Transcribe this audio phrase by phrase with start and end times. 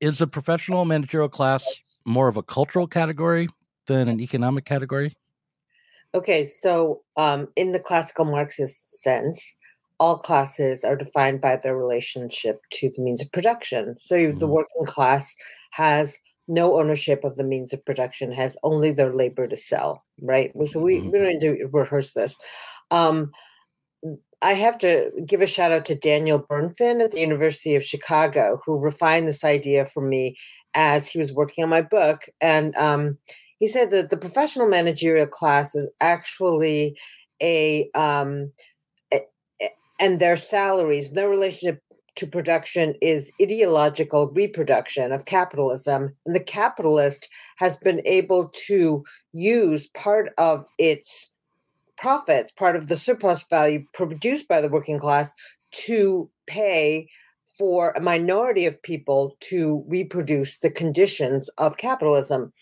[0.00, 1.64] is the professional managerial class
[2.04, 3.48] more of a cultural category
[3.86, 5.16] than an economic category?
[6.14, 9.56] Okay, so um, in the classical Marxist sense,
[9.98, 13.96] all classes are defined by their relationship to the means of production.
[13.98, 14.38] So mm-hmm.
[14.38, 15.34] the working class
[15.70, 20.52] has no ownership of the means of production, has only their labor to sell, right?
[20.66, 21.10] So we, mm-hmm.
[21.10, 22.36] we're going to rehearse this.
[22.90, 23.32] Um,
[24.42, 28.58] I have to give a shout out to Daniel Bernfin at the University of Chicago,
[28.64, 30.36] who refined this idea for me
[30.74, 32.28] as he was working on my book.
[32.40, 33.18] And um,
[33.58, 36.98] he said that the professional managerial class is actually
[37.42, 38.52] a, um,
[39.12, 39.20] a,
[39.98, 41.80] and their salaries, their relationship
[42.16, 46.14] to production is ideological reproduction of capitalism.
[46.24, 47.28] And the capitalist
[47.58, 51.30] has been able to use part of its
[51.96, 55.34] profits, part of the surplus value produced by the working class,
[55.72, 57.08] to pay
[57.58, 62.52] for a minority of people to reproduce the conditions of capitalism.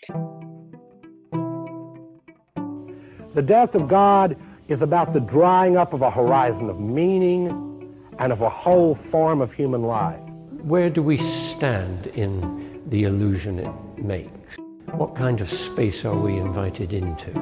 [3.34, 4.36] The death of God
[4.68, 7.50] is about the drying up of a horizon of meaning
[8.18, 10.20] and of a whole form of human life.
[10.62, 14.56] Where do we stand in the illusion it makes?
[14.92, 17.32] What kind of space are we invited into?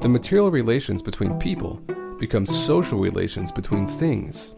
[0.00, 1.82] The material relations between people
[2.18, 4.54] become social relations between things.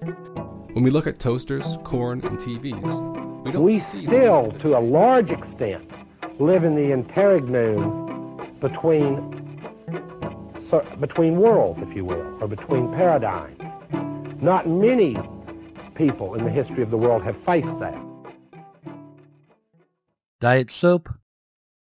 [0.73, 4.81] When we look at toasters, corn, and TVs, we don't we see still, to a
[4.81, 5.91] large extent,
[6.39, 9.37] live in the interregnum between
[11.01, 13.59] between worlds, if you will, or between paradigms.
[14.41, 15.17] Not many
[15.97, 18.01] people in the history of the world have faced that.
[20.41, 21.09] Diet Soap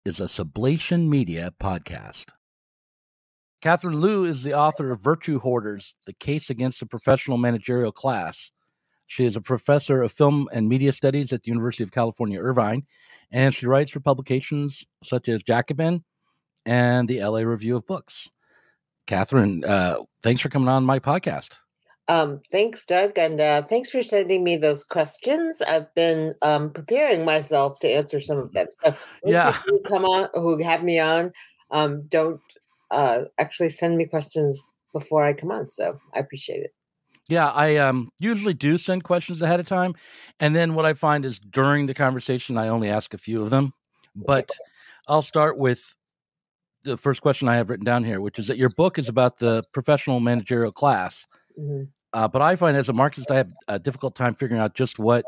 [0.06, 2.37] is a Sublation Media podcast.
[3.68, 8.50] Catherine Liu is the author of Virtue Hoarders The Case Against the Professional Managerial Class.
[9.08, 12.86] She is a professor of film and media studies at the University of California, Irvine,
[13.30, 16.06] and she writes for publications such as Jacobin
[16.66, 18.30] and the LA Review of Books.
[19.06, 21.58] Catherine, uh, thanks for coming on my podcast.
[22.08, 25.62] Um, thanks, Doug, and uh, thanks for sending me those questions.
[25.62, 28.68] I've been um, preparing myself to answer some of them.
[28.86, 28.96] So,
[29.26, 31.34] yeah, come on, who have me on,
[31.72, 32.40] um, don't
[32.92, 35.70] uh, actually send me questions before I come on.
[35.70, 36.74] So I appreciate it.
[37.30, 39.96] Yeah, I um, usually do send questions ahead of time,
[40.40, 43.50] and then what I find is during the conversation, I only ask a few of
[43.50, 43.74] them.
[44.16, 44.50] But
[45.08, 45.96] I'll start with
[46.84, 49.40] the first question I have written down here, which is that your book is about
[49.40, 51.28] the professional managerial class.
[51.60, 51.84] Mm-hmm.
[52.14, 54.98] Uh, but I find as a Marxist, I have a difficult time figuring out just
[54.98, 55.26] what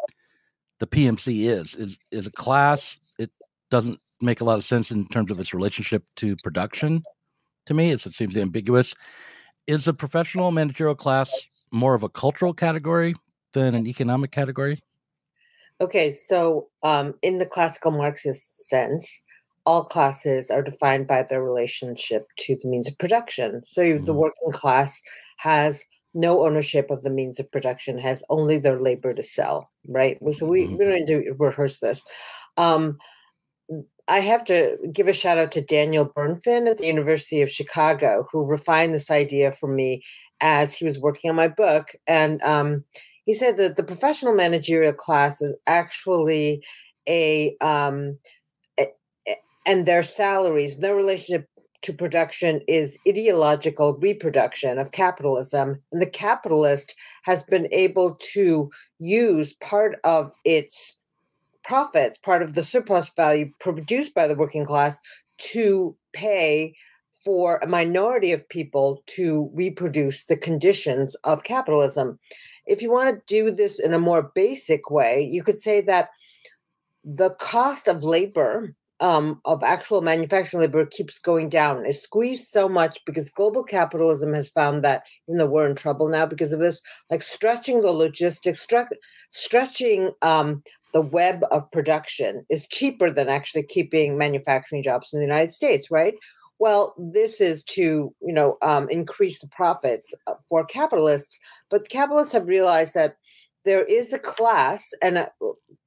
[0.80, 1.76] the PMC is.
[1.76, 2.98] Is is a class?
[3.20, 3.32] It
[3.70, 7.04] doesn't make a lot of sense in terms of its relationship to production.
[7.68, 8.96] To me, as it seems ambiguous.
[9.68, 13.14] Is a professional managerial class more of a cultural category
[13.54, 14.82] than an economic category?
[15.82, 19.22] Okay, so um, in the classical Marxist sense,
[19.66, 23.64] all classes are defined by their relationship to the means of production.
[23.64, 24.06] So mm-hmm.
[24.06, 25.02] the working class
[25.38, 30.18] has no ownership of the means of production, has only their labor to sell, right?
[30.32, 30.76] So we, mm-hmm.
[30.76, 32.04] we're going to rehearse this.
[32.58, 32.98] Um,
[34.10, 38.26] I have to give a shout out to Daniel Bernfin at the University of Chicago,
[38.32, 40.04] who refined this idea for me
[40.42, 41.90] as he was working on my book.
[42.08, 42.84] And um,
[43.26, 46.64] he said that the professional managerial class is actually
[47.08, 48.18] a um,
[49.66, 51.48] and their salaries, their relationship
[51.82, 55.82] to production is ideological reproduction of capitalism.
[55.92, 60.98] And the capitalist has been able to use part of its
[61.70, 65.00] profits, part of the surplus value produced by the working class
[65.38, 66.76] to pay
[67.24, 72.18] for a minority of people to reproduce the conditions of capitalism.
[72.66, 76.10] If you want to do this in a more basic way, you could say that
[77.04, 81.86] the cost of labor um, of actual manufacturing labor keeps going down.
[81.86, 86.10] It's squeezed so much because global capitalism has found that you know we're in trouble
[86.10, 88.88] now because of this, like stretching the logistics, stre-
[89.30, 95.26] stretching um, the web of production is cheaper than actually keeping manufacturing jobs in the
[95.26, 96.16] United States, right?
[96.60, 102.34] Well, this is to you know um, increase the profits uh, for capitalists, but capitalists
[102.34, 103.16] have realized that
[103.66, 105.28] there is a class, and uh,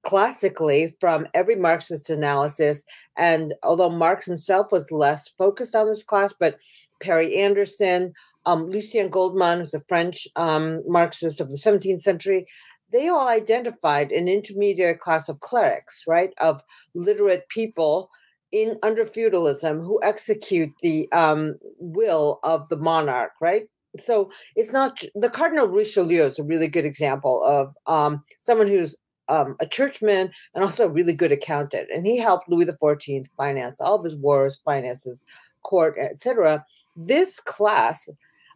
[0.04, 2.84] classically from every Marxist analysis,
[3.16, 6.58] and although Marx himself was less focused on this class, but
[7.00, 8.12] Perry Anderson,
[8.46, 12.46] um, Lucien Goldmann, who's a French um, Marxist of the 17th century,
[12.92, 16.62] they all identified an intermediate class of clerics, right, of
[16.94, 18.10] literate people
[18.52, 23.68] in under feudalism who execute the um, will of the monarch, right?
[23.96, 28.96] So it's not the Cardinal Richelieu is a really good example of um, someone who's
[29.28, 31.88] um, a churchman and also a really good accountant.
[31.92, 35.24] And he helped Louis XIV finance all of his wars, finances,
[35.62, 36.64] court, etc.
[36.96, 38.08] This class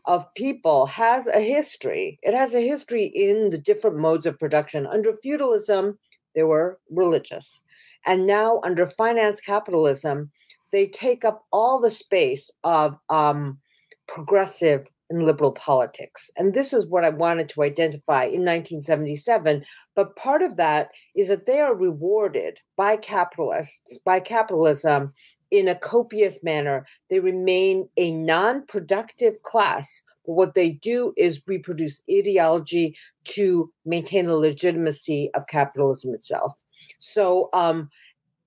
[0.07, 2.19] of people has a history.
[2.23, 4.87] It has a history in the different modes of production.
[4.87, 5.99] Under feudalism,
[6.35, 7.63] they were religious.
[8.07, 10.31] And now under finance capitalism,
[10.71, 13.59] they take up all the space of um,
[14.07, 16.31] progressive and liberal politics.
[16.37, 19.65] And this is what I wanted to identify in 1977.
[19.95, 25.13] But part of that is that they are rewarded by capitalists, by capitalism
[25.59, 26.87] in a copious manner.
[27.11, 30.03] They remain a non productive class.
[30.27, 36.53] But what they do is reproduce ideology to maintain the legitimacy of capitalism itself.
[36.99, 37.89] So, um,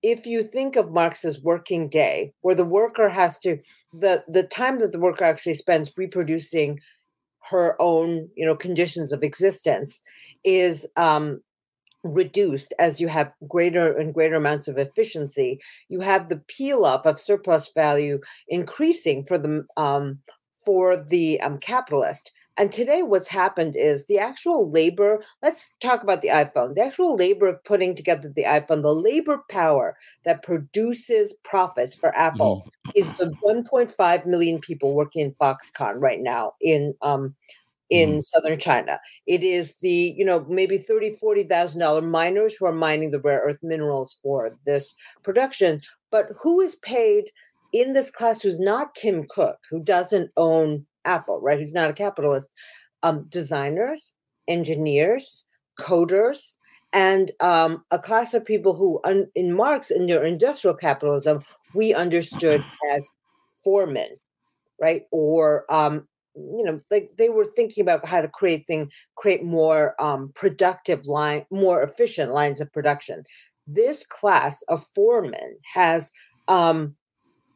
[0.01, 3.57] if you think of Marx's working day, where the worker has to
[3.93, 6.79] the the time that the worker actually spends reproducing
[7.49, 10.01] her own you know conditions of existence
[10.43, 11.41] is um,
[12.03, 15.59] reduced as you have greater and greater amounts of efficiency.
[15.89, 20.19] You have the peel off of surplus value increasing for the um,
[20.65, 25.23] for the um, capitalist and today, what's happened is the actual labor.
[25.41, 26.75] Let's talk about the iPhone.
[26.75, 32.13] The actual labor of putting together the iPhone, the labor power that produces profits for
[32.17, 32.91] Apple, mm.
[32.95, 37.33] is the 1.5 million people working in Foxconn right now in um,
[37.89, 38.21] in mm.
[38.21, 38.99] southern China.
[39.27, 43.41] It is the, you know, maybe 30, 40,000 dollar miners who are mining the rare
[43.45, 45.81] earth minerals for this production.
[46.11, 47.25] But who is paid
[47.73, 51.59] in this class who's not Tim Cook, who doesn't own Apple, right?
[51.59, 52.49] Who's not a capitalist.
[53.01, 54.13] Um, designers,
[54.47, 55.45] engineers,
[55.79, 56.55] coders,
[56.91, 61.43] and um, a class of people who, un- in Marx, in their industrial capitalism,
[61.73, 63.07] we understood as
[63.63, 64.17] foremen,
[64.81, 65.03] right?
[65.11, 69.95] Or um, you know, like they were thinking about how to create thing, create more
[70.01, 73.23] um, productive line, more efficient lines of production.
[73.67, 76.11] This class of foremen has
[76.47, 76.95] um,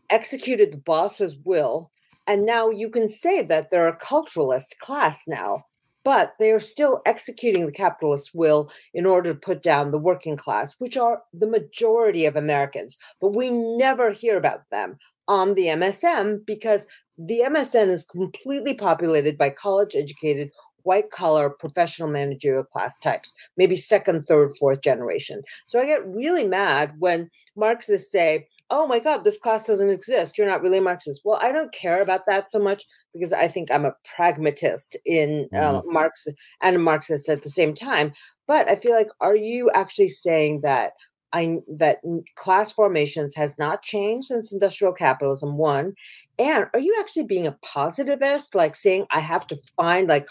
[0.09, 1.91] executed the boss's will
[2.27, 5.65] and now you can say that they're a culturalist class now,
[6.03, 10.37] but they are still executing the capitalist will in order to put down the working
[10.37, 12.97] class, which are the majority of Americans.
[13.19, 14.97] But we never hear about them
[15.27, 16.87] on the MSM because
[17.17, 20.51] the MSM is completely populated by college educated
[20.83, 25.41] white collar professional managerial class types, maybe second, third, fourth generation.
[25.65, 30.37] So I get really mad when Marxists say, oh my God, this class doesn't exist.
[30.37, 31.21] You're not really a Marxist.
[31.23, 35.47] Well, I don't care about that so much because I think I'm a pragmatist in
[35.53, 35.93] uh, mm-hmm.
[35.93, 36.27] Marx
[36.61, 38.13] and a Marxist at the same time.
[38.47, 40.93] But I feel like, are you actually saying that
[41.33, 41.99] I that
[42.35, 45.57] class formations has not changed since industrial capitalism?
[45.57, 45.93] One,
[46.39, 50.27] and are you actually being a positivist, like saying I have to find like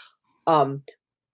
[0.47, 0.83] um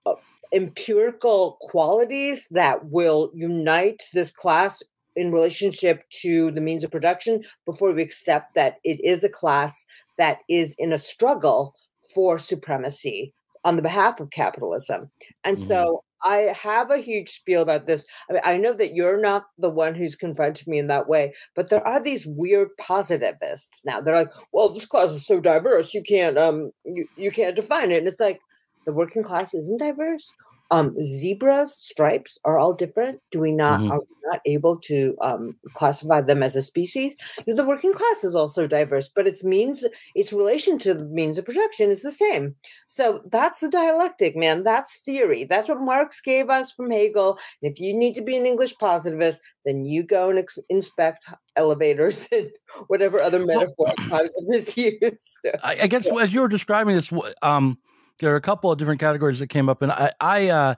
[0.05, 0.13] uh,
[0.53, 4.81] empirical qualities that will unite this class
[5.15, 9.85] in relationship to the means of production before we accept that it is a class
[10.17, 11.75] that is in a struggle
[12.15, 13.33] for supremacy
[13.63, 15.09] on the behalf of capitalism.
[15.43, 15.65] And mm-hmm.
[15.65, 18.05] so I have a huge spiel about this.
[18.29, 21.33] I, mean, I know that you're not the one who's confronted me in that way,
[21.55, 24.01] but there are these weird positivists now.
[24.01, 27.91] They're like, "Well, this class is so diverse, you can't um you, you can't define
[27.91, 28.39] it." And it's like
[28.85, 30.33] the working class isn't diverse
[30.71, 33.19] um, zebras stripes are all different.
[33.31, 33.91] Do we not mm-hmm.
[33.91, 37.15] are we not able to um, classify them as a species?
[37.47, 39.85] The working class is also diverse but its means
[40.15, 42.55] its relation to the means of production is the same.
[42.87, 44.63] So that's the dialectic man.
[44.63, 45.45] That's theory.
[45.45, 47.39] That's what marx gave us from hegel.
[47.61, 51.25] And if you need to be an english positivist then you go and ex- inspect
[51.55, 52.49] elevators and
[52.87, 55.39] whatever other metaphor positivists use.
[55.63, 57.11] I, I guess as you were describing this
[57.41, 57.77] um
[58.19, 60.75] there are a couple of different categories that came up, and I, I, uh,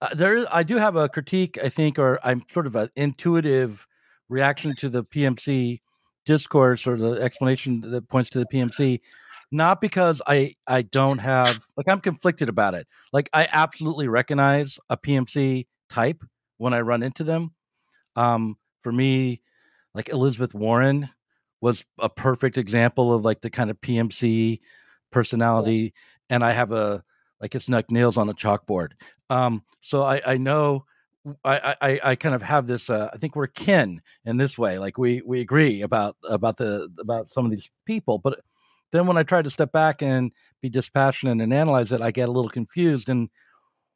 [0.00, 3.86] uh, there, I do have a critique, I think, or I'm sort of an intuitive
[4.28, 5.80] reaction to the PMC
[6.24, 9.00] discourse or the explanation that points to the PMC,
[9.50, 12.86] not because I, I don't have like I'm conflicted about it.
[13.12, 16.22] Like I absolutely recognize a PMC type
[16.58, 17.52] when I run into them.
[18.16, 19.42] Um, for me,
[19.94, 21.08] like Elizabeth Warren
[21.60, 24.60] was a perfect example of like the kind of PMC
[25.10, 25.92] personality
[26.30, 27.02] and I have a
[27.40, 28.92] like it's like nails on a chalkboard.
[29.28, 30.84] Um, so I, I know
[31.44, 32.88] I, I, I kind of have this.
[32.88, 34.78] Uh, I think we're kin in this way.
[34.78, 38.40] Like we we agree about about the about some of these people, but
[38.92, 40.32] then when I try to step back and
[40.62, 43.08] be dispassionate and analyze it, I get a little confused.
[43.08, 43.28] And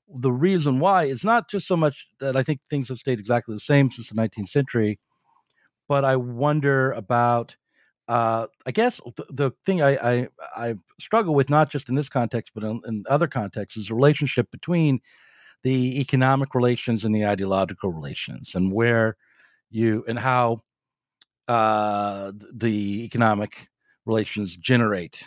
[0.08, 3.54] the reason why is not just so much that I think things have stayed exactly
[3.54, 5.00] the same since the 19th century,
[5.88, 7.56] but I wonder about
[8.08, 12.08] uh, I guess the, the thing I, I, I struggle with, not just in this
[12.08, 15.00] context, but in, in, other contexts, is the relationship between
[15.62, 19.16] the economic relations and the ideological relations, and where
[19.70, 20.60] you and how
[21.48, 23.70] uh, the economic
[24.04, 25.24] relations generate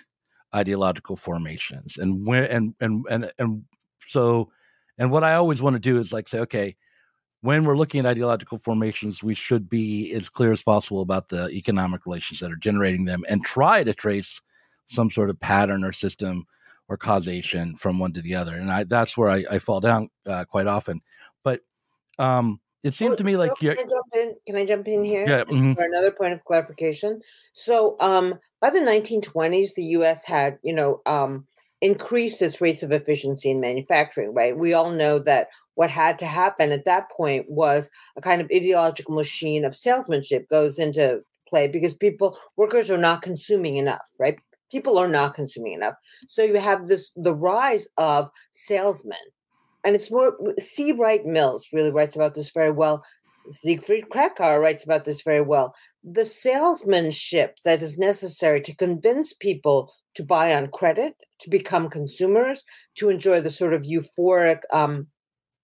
[0.54, 3.64] ideological formations, and where and and and and
[4.08, 4.52] so,
[5.00, 6.76] and what I always want to do is like say, okay,
[7.42, 11.50] when we're looking at ideological formations, we should be as clear as possible about the
[11.50, 14.42] economic relations that are generating them, and try to trace
[14.88, 16.46] some sort of pattern or system
[16.88, 18.56] or causation from one to the other.
[18.56, 21.02] And I, that's where I, I fall down uh, quite often.
[21.44, 21.62] But
[22.18, 24.36] um, it seems Oh, to me so like can I jump in?
[24.48, 25.28] Can I jump in here?
[25.28, 27.22] yeah, mhm, for another point of clarification.
[27.54, 30.26] So, um, by the 1920s, the U.S.
[30.26, 31.46] had, you know, um,
[31.82, 34.34] increased its rates of efficiency in manufacturing.
[34.34, 34.58] Right?
[34.58, 38.50] We all know that what had to happen at that point was a kind of
[38.52, 44.10] ideological machine of salesmanship goes into play because people, workers, are not consuming enough.
[44.20, 44.40] Right?
[44.72, 45.94] People are not consuming enough.
[46.28, 49.26] So you have this the rise of salesmen,
[49.86, 50.36] and it's more.
[50.58, 50.94] C.
[50.94, 53.04] Wright Mills really writes about this very well.
[53.50, 55.76] Siegfried Kracauer writes about this very well.
[56.04, 62.64] The salesmanship that is necessary to convince people to buy on credit, to become consumers,
[62.96, 65.08] to enjoy the sort of euphoric, um,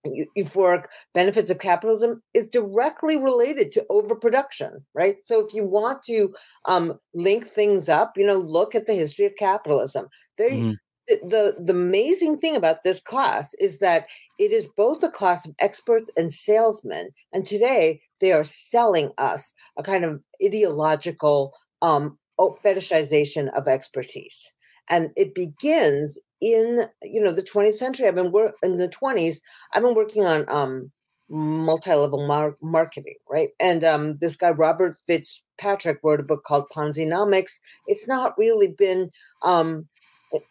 [0.05, 5.17] eu- euphoric benefits of capitalism is directly related to overproduction, right?
[5.24, 6.33] So if you want to
[6.65, 10.07] um, link things up, you know, look at the history of capitalism.
[10.38, 10.75] There, mhm,
[11.07, 11.19] the,
[11.57, 14.07] the the amazing thing about this class is that
[14.38, 19.53] it is both a class of experts and salesmen and today they are selling us
[19.77, 24.53] a kind of ideological um fetishization of expertise
[24.93, 29.38] and it begins in you know the 20th century i've been work in the 20s
[29.73, 30.91] i've been working on um
[31.29, 37.59] multi-level mar- marketing right and um this guy robert fitzpatrick wrote a book called ponzinomics
[37.88, 39.09] it's not really been
[39.41, 39.88] um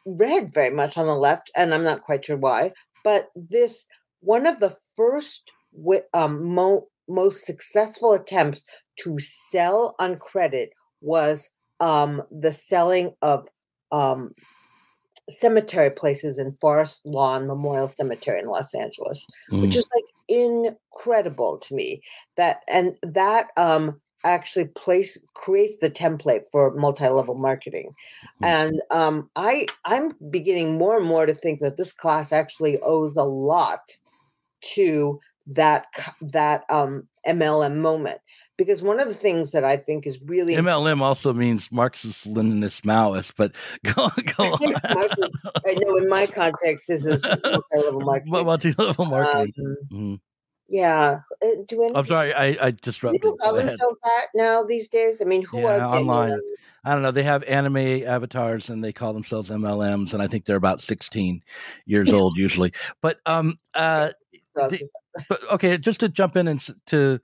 [0.06, 2.72] read very much on the left, and I'm not quite sure why.
[3.04, 3.86] But this
[4.20, 5.50] one of the first
[6.14, 8.64] um, mo- most successful attempts
[9.00, 10.70] to sell on credit
[11.00, 13.48] was um, the selling of
[13.92, 14.34] um,
[15.30, 21.58] cemetery places in Forest Lawn Memorial Cemetery in Los Angeles, which mhm, is like incredible
[21.58, 22.02] to me.
[22.36, 27.92] That and that um, actually place creates the template for multi-level marketing
[28.42, 28.46] mhm.
[28.46, 33.16] and um, I I'm beginning more and more to think that this class actually owes
[33.16, 33.96] a lot
[34.74, 35.86] to that
[36.20, 38.20] that um, MLM moment
[38.64, 42.82] because one of the things that I think is really MLM also means Marxist Leninist
[42.82, 43.54] Maoist, but
[43.84, 44.74] go, go on.
[44.94, 48.44] Marxist- I know in my context this is multi-level marketing.
[48.44, 49.52] Multi-level marketing.
[49.58, 50.20] Um, Mhm.
[50.68, 53.20] yeah, uh, do any I'm sorry, I, I disrupted.
[53.20, 55.20] people call themselves that now these days?
[55.20, 56.40] I mean, who Yeah, are the online.
[56.84, 57.10] I don't know.
[57.12, 61.42] They have anime avatars and they call themselves MLMs, and I think they're about 16
[61.86, 62.72] years old usually.
[63.00, 64.12] But um, uh,
[64.56, 64.70] So
[65.28, 67.20] but okay, just to jump in and to,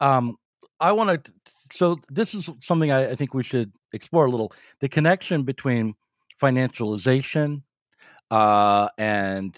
[0.00, 0.36] um,
[0.80, 1.32] I want to.
[1.72, 5.94] So this is something I, I think we should explore a little: the connection between
[6.42, 7.62] financialization,
[8.30, 9.56] uh, and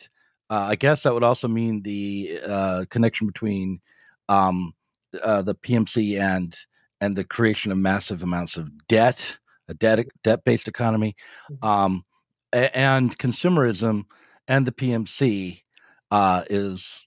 [0.51, 3.81] uh, I guess that would also mean the uh, connection between
[4.29, 4.75] um,
[5.23, 6.57] uh, the PMC and
[7.01, 11.17] and the creation of massive amounts of debt, a debt debt based economy,
[11.51, 11.69] Mhm.
[11.69, 12.05] um,
[12.53, 14.05] and consumerism,
[14.49, 15.63] and the PMC
[16.11, 17.06] uh, is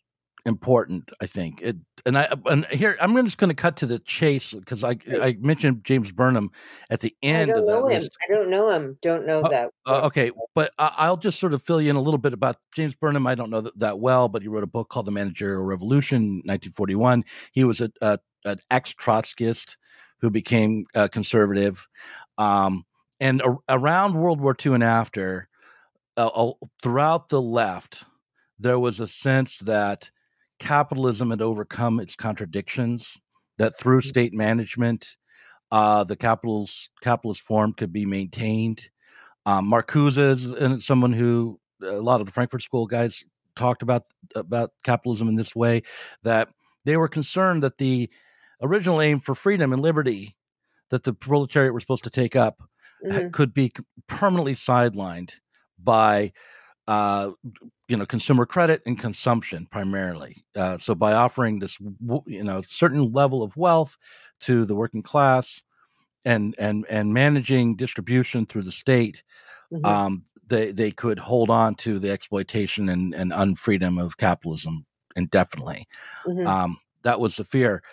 [0.49, 1.09] important.
[1.21, 4.53] I think it, and I and here I'm just going to cut to the chase
[4.53, 6.51] because I I mentioned James Burnham
[6.89, 7.93] at the I end don't of that know him.
[7.93, 8.17] list.
[8.27, 8.97] I don't know him.
[9.01, 9.71] Don't know Oh, that.
[9.85, 12.57] Uh, okay, but I, I'll just sort of fill you in a little bit about
[12.75, 13.27] James Burnham.
[13.27, 16.41] I don't know that, that well, but he wrote a book called The Managerial Revolution,
[16.45, 17.23] 1941.
[17.53, 19.77] He was a, a an ex Trotskyist
[20.19, 21.87] who became uh, conservative,
[22.37, 22.85] um,
[23.21, 25.47] and a, around World War II and after,
[26.17, 26.53] uh, uh,
[26.83, 28.03] throughout the left,
[28.59, 30.09] there was a sense that
[30.59, 33.17] capitalism had overcome its contradictions.
[33.57, 35.17] That through state management,
[35.69, 38.81] uh, the capital's capitalist form could be maintained.
[39.45, 43.23] Um, Marcuse is someone who a lot of the Frankfurt School guys
[43.55, 44.03] talked about
[44.35, 45.81] about capitalism in this way
[46.23, 46.47] that
[46.85, 48.09] they were concerned that the
[48.61, 50.37] original aim for freedom and liberty
[50.89, 52.63] that the proletariat were supposed to take up
[53.05, 53.33] Mhm.
[53.33, 53.73] could be
[54.07, 55.33] permanently sidelined
[55.77, 56.31] by
[56.89, 57.31] uh,
[57.87, 60.43] you know consumer credit and consumption primarily.
[60.55, 61.79] Uh, so by offering this
[62.27, 63.97] you know certain level of wealth
[64.41, 65.61] to the working class
[66.25, 69.23] and and and managing distribution through the state
[69.73, 69.85] Mhm.
[69.85, 75.87] um, they they could hold on to the exploitation and, and unfreedom of capitalism indefinitely.
[76.27, 76.47] Mhm.
[76.47, 77.83] Um, that was the fear.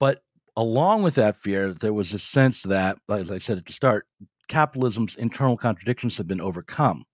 [0.00, 0.22] But
[0.56, 4.06] along with that fear, there was a sense that, as I said at the start,
[4.48, 7.04] capitalism's internal contradictions have been overcome.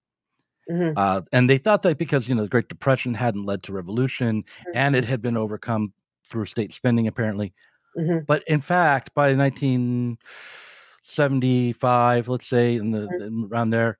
[0.71, 0.92] Mhm.
[0.97, 4.45] Uh, and they thought that because you know the Great Depression hadn't led to revolution
[4.66, 4.71] Mhm.
[4.75, 5.92] and it had been overcome
[6.28, 7.52] through state spending, apparently.
[7.97, 8.26] Mhm.
[8.26, 13.26] But in fact, by 1975, let's say, in the Mhm.
[13.26, 13.99] in- around there,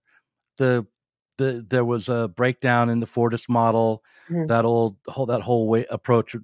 [0.59, 0.87] the
[1.39, 4.03] the there was a breakdown in the Fordist model.
[4.31, 4.47] Mhm.
[4.49, 6.37] That old whole that whole way approach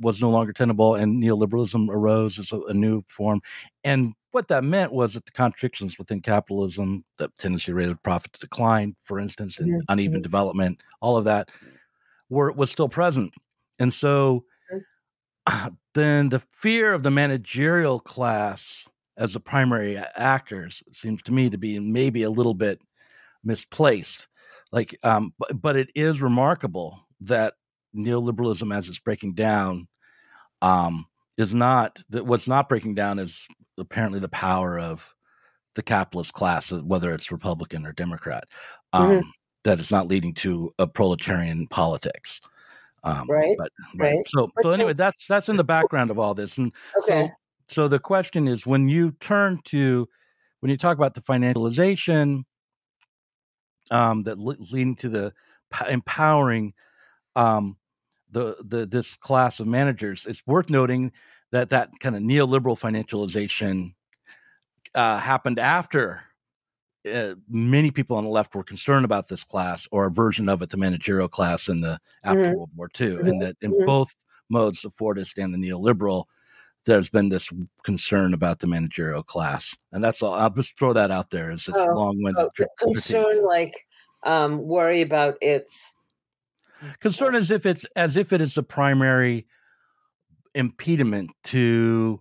[0.00, 3.40] was no longer tenable, and neoliberalism arose as a, a new form.
[3.84, 8.32] And what that meant was that the contradictions within capitalism, the tendency rate of profit
[8.34, 11.48] to decline, for instance, and uneven development, all of that
[12.28, 13.32] were was still present.
[13.78, 14.44] And so
[15.94, 18.84] then the fear of the managerial class
[19.16, 22.80] as the primary actors seems to me to be maybe a little bit
[23.44, 24.28] misplaced.
[24.72, 27.54] Like, um, but, but it is remarkable that
[27.94, 29.88] neoliberalism, as it's breaking down,
[30.62, 31.06] um,
[31.40, 33.46] is not that what's not breaking down is
[33.78, 35.14] apparently the power of
[35.74, 38.44] the capitalist class, uh, whether it's Republican or Democrat.
[38.92, 39.24] Um, Mhm.
[39.64, 42.40] That is not leading to a proletarian politics.
[43.04, 44.16] Um, Right, But right.
[44.16, 44.28] right.
[44.28, 47.28] So, But so anyway, that's that's in the background of all this, and Okay.
[47.68, 50.08] so, so the question is when you turn to
[50.60, 52.44] when you talk about the financialization
[53.90, 55.32] um, that le- leading to the
[55.88, 56.72] empowering
[57.36, 57.76] um,
[58.30, 61.12] the the this class of managers, it's worth noting
[61.52, 63.94] that that kind of neoliberal financialization
[64.94, 66.22] uh, happened after
[67.12, 70.62] uh, many people on the left were concerned about this class or a version of
[70.62, 72.56] it, the managerial class in the after Mhm.
[72.56, 73.28] World War II, Mhm.
[73.28, 73.86] and that in Mhm.
[73.86, 74.14] both
[74.48, 76.26] modes, the Fordist and the neoliberal,
[76.84, 77.50] there's been this
[77.84, 80.34] concern about the managerial class, and that's all.
[80.34, 83.86] I'll just throw that out there as this Oh, long-winded Oh, concern like
[84.22, 85.94] um, worry about its
[87.00, 89.46] concern as if it's as if it is the primary
[90.54, 92.20] impediment to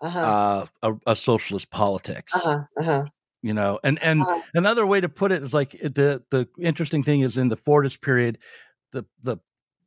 [0.00, 2.34] uh-huh, uh, a, a socialist politics.
[2.34, 3.04] uh-huh, uh-huh.
[3.42, 4.40] you know and and Uh-huh.
[4.54, 8.00] another way to put it is like the the interesting thing is in the fordist
[8.00, 8.38] period
[8.92, 9.36] the the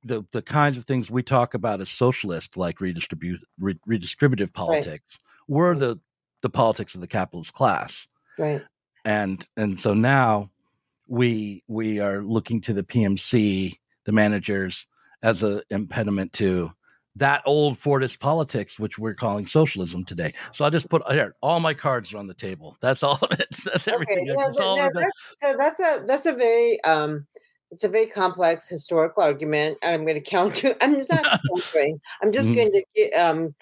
[0.03, 5.19] the, the kinds of things we talk about as socialist like redistribute re, redistributive politics
[5.47, 5.99] were the
[6.41, 8.07] the politics of the capitalist class
[8.39, 8.63] Right.
[9.05, 10.49] and and so now
[11.07, 14.87] we we are looking to the pmc the managers
[15.23, 16.71] as a impediment to
[17.15, 20.33] that old Fordist politics, which we're calling socialism today.
[20.53, 22.77] So I just put here all my cards are on the table.
[22.81, 23.49] That's all of it.
[23.65, 24.17] That's everything.
[24.19, 24.27] Okay.
[24.27, 25.11] Yeah, That's all no, that's,
[25.41, 27.27] so that's a that's a very um
[27.69, 30.75] it's a very complex historical argument, and I'm going to counter.
[30.81, 31.99] I'm just not countering.
[32.21, 32.55] I'm just Mhm.
[32.55, 33.55] going to um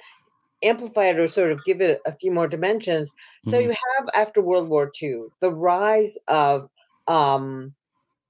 [0.63, 3.11] amplify it or sort of give it a few more dimensions.
[3.45, 3.63] So Mhm.
[3.63, 6.69] you have after World War II the rise of
[7.07, 7.73] um,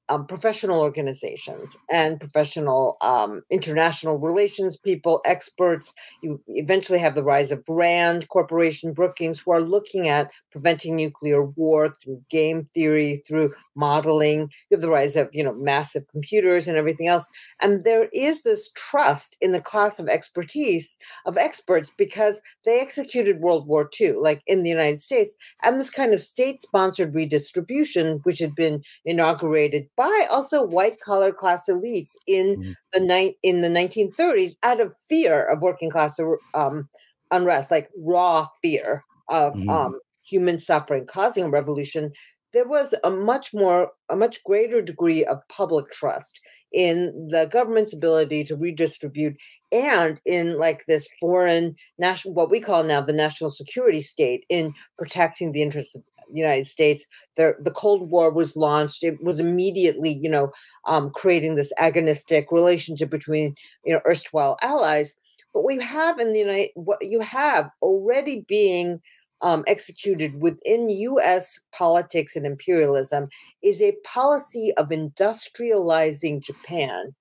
[0.10, 5.94] um, professional organizations and professional um, international relations people, experts.
[6.22, 11.44] You eventually have the rise of Rand Corporation, Brookings, who are looking at preventing nuclear
[11.44, 14.42] war through game theory, through modeling.
[14.70, 17.28] You have the rise of you know massive computers and everything else,
[17.62, 23.40] and there is this trust in the class of expertise of experts because they executed
[23.42, 28.40] World War II, like in the United States, and this kind of state-sponsored redistribution, which
[28.40, 32.74] had been inaugurated by also white-collar class elites in Mhm.
[32.94, 36.20] the night in the 1930s, out of fear of working class
[36.54, 36.90] um,
[37.32, 39.70] unrest, like raw fear of Mhm.
[39.70, 42.12] um, human suffering causing a revolution.
[42.54, 46.40] There was a much more, a much greater degree of public trust
[46.72, 49.36] in the government's ability to redistribute
[49.72, 54.74] and in like this foreign national what we call now the national security state in
[54.98, 57.08] protecting the interests of the united states.
[57.36, 59.04] The, the cold war was launched.
[59.04, 60.52] It was immediately you know
[60.86, 65.16] um, creating this agonistic relationship between you know erstwhile allies.
[65.54, 69.02] But we have in the united what you have already being
[69.42, 73.30] um, executed within US politics and imperialism
[73.64, 77.16] is a policy of industrializing Japan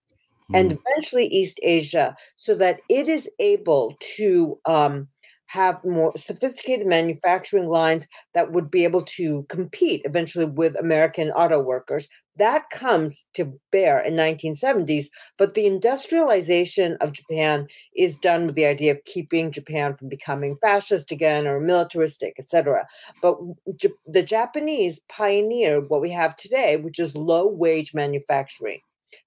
[0.52, 0.78] and Mhm.
[0.86, 5.08] eventually East Asia so that it is able to um,
[5.46, 11.62] have more sophisticated manufacturing lines that would be able to compete eventually with American auto
[11.62, 12.08] workers.
[12.38, 18.66] That comes to bear in 1970s, but the industrialization of Japan is done with the
[18.66, 22.86] idea of keeping Japan from becoming fascist again or militaristic, etc.
[23.20, 23.38] But
[23.76, 28.80] J- the Japanese pioneer what we have today, which is low wage manufacturing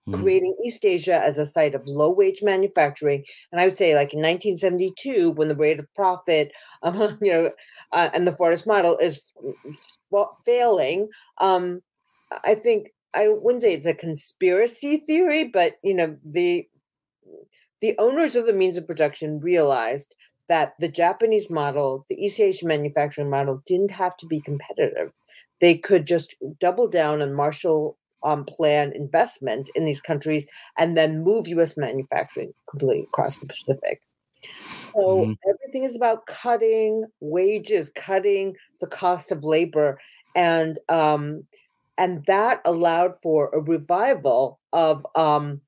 [0.07, 0.13] Mhm.
[0.21, 3.23] creating East Asia as a site of low wage manufacturing.
[3.51, 6.51] And I would say, like in 1972, when the rate of profit,
[6.83, 7.51] um, you know,
[7.93, 9.21] uh, and the Fordist model is
[10.09, 11.81] well failing, um,
[12.45, 16.67] I think I wouldn't say it's a conspiracy theory, but you know, the
[17.81, 20.15] the owners of the means of production realized
[20.47, 25.13] that the Japanese model, the East Asian manufacturing model, didn't have to be competitive.
[25.59, 30.47] They could just double down on Marshall um, plan investment in these countries
[30.77, 31.77] and then move U.S.
[31.77, 34.01] manufacturing completely across the Pacific.
[34.93, 35.31] So mm-hmm.
[35.49, 39.99] everything is about cutting wages, cutting the cost of labor,
[40.35, 41.43] and um,
[42.01, 45.61] and that allowed for a revival of um,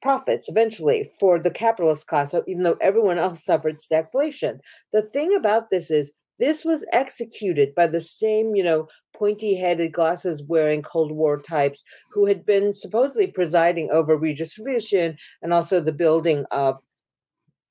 [0.00, 2.32] profits eventually for the capitalist class.
[2.46, 4.60] Even though everyone else suffered stagflation,
[4.92, 10.82] the thing about this is this was executed by the same, you know, pointy-headed glasses-wearing
[10.82, 16.76] Cold War types who had been supposedly presiding over redistribution and also the building of,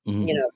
[0.06, 0.28] mm-hmm.
[0.28, 0.50] you know,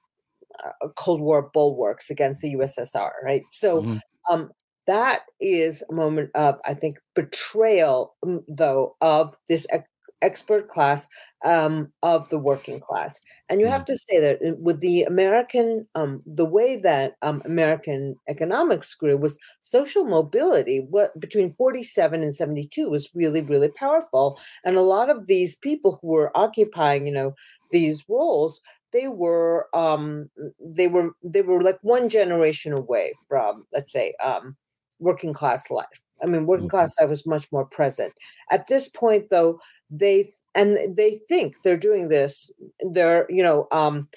[0.62, 3.44] uh, Cold War bulwarks against the USSR, right?
[3.50, 3.96] So, mm-hmm.
[4.30, 4.50] um,
[4.86, 8.14] that is a moment of, I think, betrayal,
[8.48, 9.66] though, of this
[10.22, 11.08] expert class
[11.44, 13.20] um, of the working class.
[13.48, 13.92] And you have mm-hmm.
[13.92, 19.16] to say that uh, with the American, um, the way that um, American economics grew
[19.16, 20.86] was social mobility.
[20.88, 24.38] What between 47 and 72 was really, really powerful.
[24.64, 27.34] And a lot of these people who were occupying, you know,
[27.70, 28.60] these roles,
[28.92, 34.56] they were um, they were they were like one generation away from, let's say, um,
[35.02, 36.02] working class life.
[36.22, 36.76] I mean, working mm-hmm.
[36.76, 38.12] class life was much more present.
[38.50, 39.58] At this point, though,
[39.90, 42.50] they and they think they're doing this.
[42.80, 44.08] They're you know um,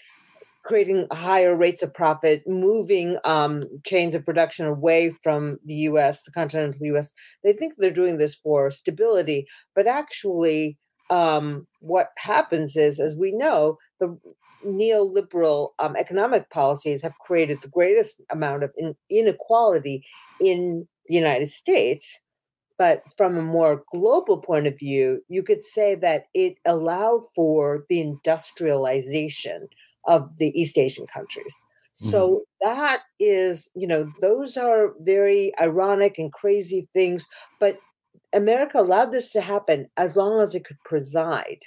[0.63, 6.31] creating higher rates of profit, moving um, chains of production away from the U.S., the
[6.31, 7.13] continental U.S.
[7.43, 10.77] They think they're doing this for stability, but actually,
[11.09, 14.17] um, what happens is, as we know, the
[14.65, 20.03] neoliberal um, economic policies have created the greatest amount of in- inequality
[20.39, 22.19] in the United States.
[22.77, 27.85] But from a more global point of view, you could say that it allowed for
[27.89, 29.69] the industrialization
[30.05, 31.57] of the East Asian countries.
[31.93, 32.69] So mm-hmm.
[32.69, 37.25] that is, you know, those are very ironic and crazy things.
[37.57, 37.79] But
[38.35, 41.61] America allowed this to happen as long as it could preside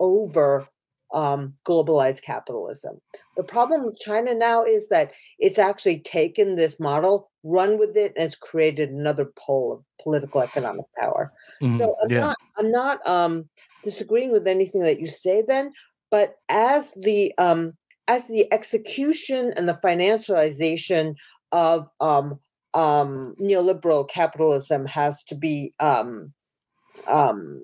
[0.00, 0.66] over
[1.12, 3.00] um, globalized capitalism.
[3.36, 8.12] The problem with China now is that it's actually taken this model, run with it,
[8.16, 11.32] and it's created another pole of political economic power.
[11.62, 12.20] Mm, so I'm yeah.
[12.20, 13.48] not I'm not um,
[13.82, 15.72] disagreeing with anything that you say then,
[16.10, 17.74] but as the um,
[18.08, 21.14] as the execution and the financialization
[21.52, 22.38] of um,
[22.76, 26.34] um, neoliberal capitalism has to be um,
[27.08, 27.62] um,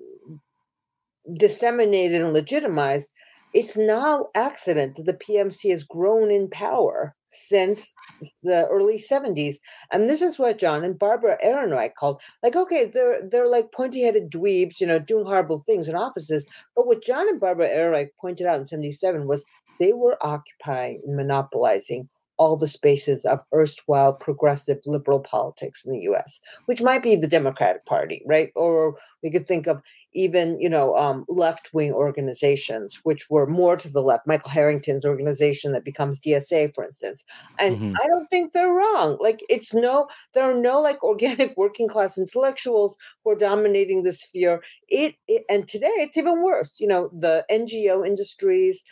[1.37, 3.11] disseminated and legitimized,
[3.53, 7.93] it's no accident that the PMC has grown in power since
[8.41, 9.57] the early 70s.
[9.91, 14.31] And this is what John and Barbara Ehrenreich called like, okay, they're they're like pointy-headed
[14.31, 16.47] dweebs, you know, doing horrible things in offices.
[16.75, 19.45] But what John and Barbara Ehrenreich pointed out in 77 was
[19.79, 26.01] they were occupying and monopolizing all the spaces of erstwhile progressive liberal politics in the
[26.11, 28.49] US, which might be the Democratic Party, right?
[28.55, 29.81] Or we could think of
[30.15, 35.05] even, you know, um, left wing organizations, which were more to the left, Michael Harrington's
[35.05, 37.23] organization that becomes DSA, for instance.
[37.59, 37.93] And mm-hmm.
[38.01, 39.17] I don't think they're wrong.
[39.19, 44.13] Like, it's no, there are no like organic working class intellectuals who are dominating the
[44.13, 44.61] sphere.
[44.87, 46.79] It, it and today it's even worse.
[46.79, 48.83] You know, the NGO industries,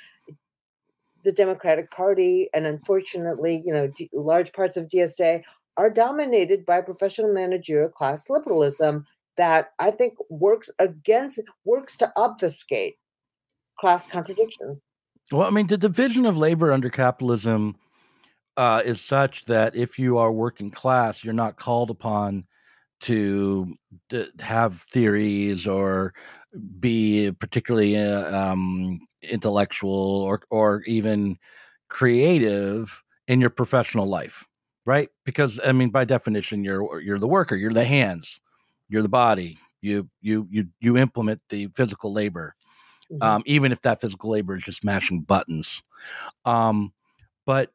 [1.23, 5.43] the Democratic Party, and unfortunately, you know, d- large parts of DSA
[5.77, 9.05] are dominated by professional managerial class liberalism
[9.38, 12.95] that I think works against works to obfuscate
[13.79, 14.81] class contradiction.
[15.31, 17.75] Well, I mean, the division of labor under capitalism
[18.57, 22.45] uh, is such that if you are working class, you're not called upon
[23.01, 23.73] to,
[24.39, 26.13] have theories or
[26.79, 31.38] be particularly uh, um, intellectual or or even
[31.89, 34.47] creative in your professional life,
[34.86, 35.10] right?
[35.25, 38.39] Because I mean, by definition, you're you're the worker, you're the hands,
[38.89, 39.57] you're the body.
[39.81, 42.55] You you you you implement the physical labor,
[43.12, 43.21] mm-hmm.
[43.21, 45.81] um, even if that physical labor is just mashing buttons.
[46.45, 46.93] Um,
[47.45, 47.71] but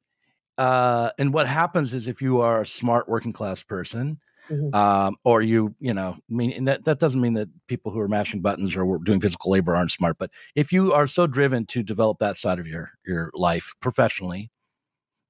[0.59, 4.19] uh, and what happens is if you are a smart working class person,
[4.51, 4.75] Mm-hmm.
[4.75, 8.09] Um, or you, you know, I mean, that, that doesn't mean that people who are
[8.09, 11.83] mashing buttons or doing physical labor aren't smart, but if you are so driven to
[11.83, 14.51] develop that side of your, your life professionally,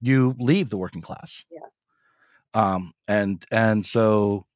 [0.00, 1.44] you leave the working class.
[1.50, 1.60] Yeah.
[2.52, 4.46] Um, and, and so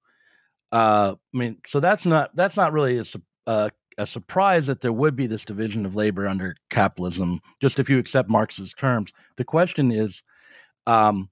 [0.73, 3.05] uh, I mean, so that's not that's not really a,
[3.47, 7.41] uh, a surprise that there would be this division of labor under capitalism.
[7.61, 10.23] Just if you accept Marx's terms, the question is,
[10.87, 11.29] um,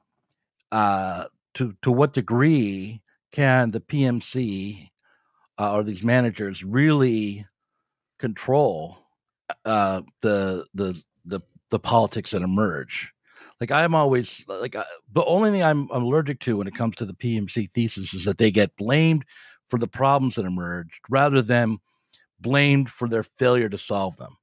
[0.73, 3.01] uh, to to what degree
[3.33, 4.91] can the PMC
[5.59, 7.47] uh, or these managers really
[8.19, 8.99] control
[9.65, 13.13] uh, the the the the politics that emerge?
[13.61, 16.97] like I'm always like uh, the only thing I'm, I'm allergic to when it comes
[16.97, 19.25] to the PMC thesis is that they get blamed
[19.69, 21.79] for the problems that emerged rather than
[22.41, 24.37] blamed for their failure to solve them.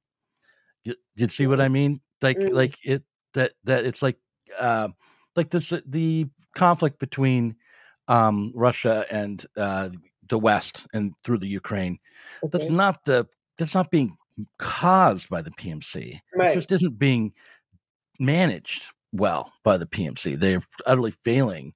[0.84, 2.00] You, you see what I mean?
[2.22, 2.52] Like Mm.
[2.52, 3.02] like it
[3.34, 4.18] that that it's like
[4.58, 4.88] uh
[5.34, 7.56] like this uh, the conflict between
[8.08, 9.90] um Russia and uh
[10.28, 11.98] the West and through the Ukraine.
[12.52, 13.26] That's not the
[13.58, 14.16] that's not being
[14.58, 16.20] caused by the PMC.
[16.50, 17.32] It just isn't being
[18.20, 20.38] managed well by the PMC.
[20.38, 21.74] They're utterly failing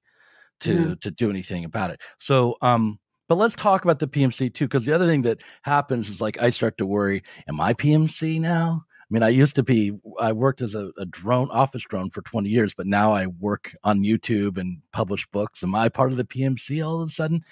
[0.61, 1.01] to Mhm.
[1.01, 2.01] to do anything about it.
[2.19, 6.09] So um but let's talk about the PMC too, because the other thing that happens
[6.09, 8.83] is like I start to worry, am I PMC now?
[9.11, 12.21] I mean, I used to be, I worked as a, a drone office drone for
[12.21, 15.63] 20 years, but now I work on YouTube and publish books.
[15.63, 17.43] Am I part of the PMC all of a sudden?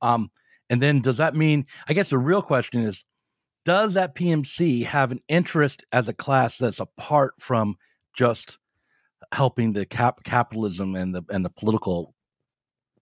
[0.00, 0.30] Um,
[0.70, 3.04] and then does that mean, I guess the real question is,
[3.66, 7.76] does that PMC have an interest as a class that's apart from
[8.16, 8.58] just
[9.32, 12.14] helping the cap capitalism and the and the political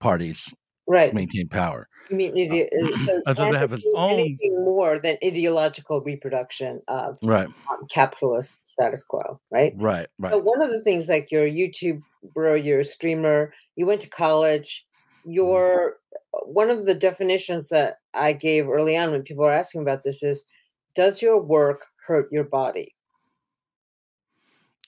[0.00, 0.52] parties
[0.88, 1.14] Right.
[1.14, 1.88] maintain power?
[2.08, 7.48] You mean ide- uh, so have its own- anything more than ideological reproduction of Right,
[7.70, 9.76] um, capitalist status quo, right?
[9.76, 10.32] right, right.
[10.32, 14.08] So one of the things like you're a YouTuber, you're a streamer, you went to
[14.08, 14.86] college,
[15.44, 15.78] Mm-hmm.
[15.78, 15.98] your
[16.44, 20.22] one of the definitions that I gave early on when people are asking about this
[20.22, 20.46] is
[20.94, 22.94] does your work hurt your body?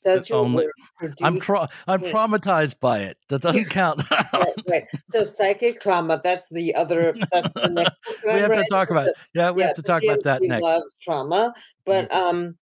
[0.04, 3.16] Does your only- work produce I'm tra- I'm traumatized by it.
[3.28, 4.02] That doesn't count.
[4.10, 4.84] right, right.
[5.08, 9.14] So psychic trauma, that's the other that's the next we have to talk about it.
[9.34, 10.62] Yeah, we yeah, have to talk about that next.
[10.62, 11.54] loves trauma,
[11.86, 12.56] but um,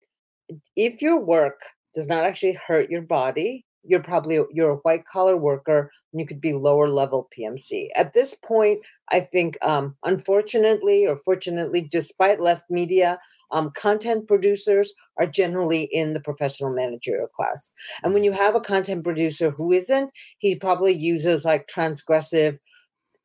[0.75, 1.59] if your work
[1.93, 6.27] does not actually hurt your body, you're probably you're a white collar worker, and you
[6.27, 7.87] could be lower level PMC.
[7.95, 8.79] At this point,
[9.11, 13.19] I think, um, unfortunately or fortunately, despite left media,
[13.51, 17.71] um, content producers are generally in the professional managerial class.
[18.03, 22.59] And when you have a content producer who isn't, he probably uses like transgressive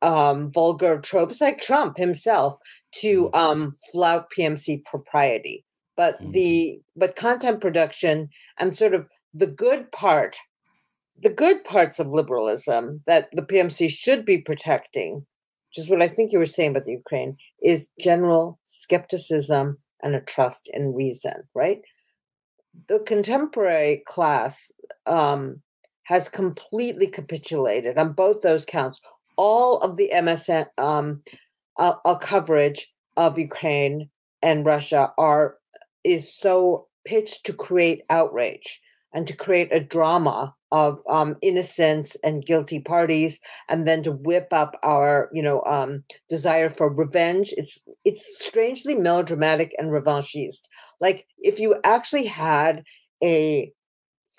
[0.01, 2.57] um vulgar tropes like Trump himself
[2.91, 5.63] to um flout PMC propriety.
[5.95, 10.37] But the but content production and sort of the good part,
[11.21, 15.25] the good parts of liberalism that the PMC should be protecting,
[15.69, 20.15] which is what I think you were saying about the Ukraine, is general skepticism and
[20.15, 21.81] a trust in reason, right?
[22.87, 24.71] The contemporary class
[25.07, 25.61] um,
[26.03, 29.01] has completely capitulated on both those counts.
[29.35, 31.23] All of the MSM um,
[31.77, 34.09] uh, uh, coverage of Ukraine
[34.41, 35.57] and Russia are
[36.03, 38.79] is so pitched to create outrage
[39.15, 44.49] and to create a drama of um, innocence and guilty parties, and then to whip
[44.51, 47.53] up our, you know, um, desire for revenge.
[47.57, 50.67] It's it's strangely melodramatic and revanchist.
[50.99, 52.83] Like if you actually had
[53.23, 53.71] a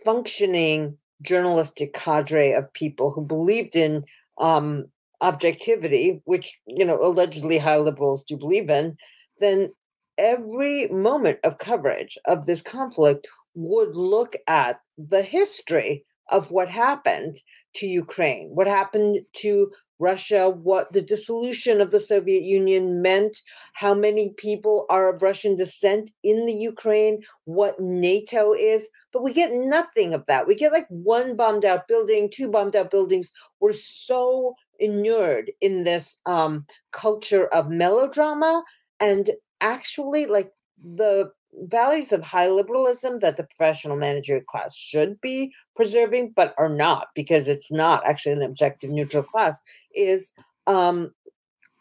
[0.04, 4.04] functioning journalistic cadre of people who believed in
[4.38, 4.84] um,
[5.22, 8.96] objectivity, which you know allegedly high liberals do believe in,
[9.38, 9.72] then
[10.18, 13.26] every moment of coverage of this conflict
[13.56, 17.36] would look at the history of what happened
[17.74, 23.38] to Ukraine, what happened to Russia, what the dissolution of the Soviet Union meant,
[23.72, 28.90] how many people are of Russian descent in the Ukraine, what NATO is.
[29.12, 30.46] But we get nothing of that.
[30.46, 33.32] We get like one bombed out building, two bombed out buildings.
[33.60, 38.62] We're so inured in this um, culture of melodrama
[39.00, 39.30] and
[39.62, 41.30] actually like the
[41.64, 47.08] values of high liberalism that the professional manager class should be preserving but are not
[47.14, 49.60] because it's not actually an objective neutral class
[49.94, 50.32] is
[50.66, 51.10] um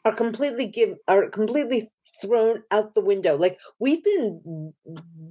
[0.06, 1.90] are completely give are completely
[2.22, 3.36] thrown out the window.
[3.36, 4.74] Like we've been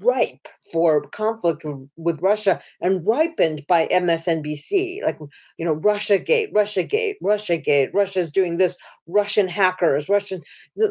[0.02, 1.64] ripe for conflict
[1.96, 5.18] with russia and ripened by msnbc like
[5.56, 8.76] you know russia gate russia gate russia gate russia's doing this
[9.06, 10.42] russian hackers russian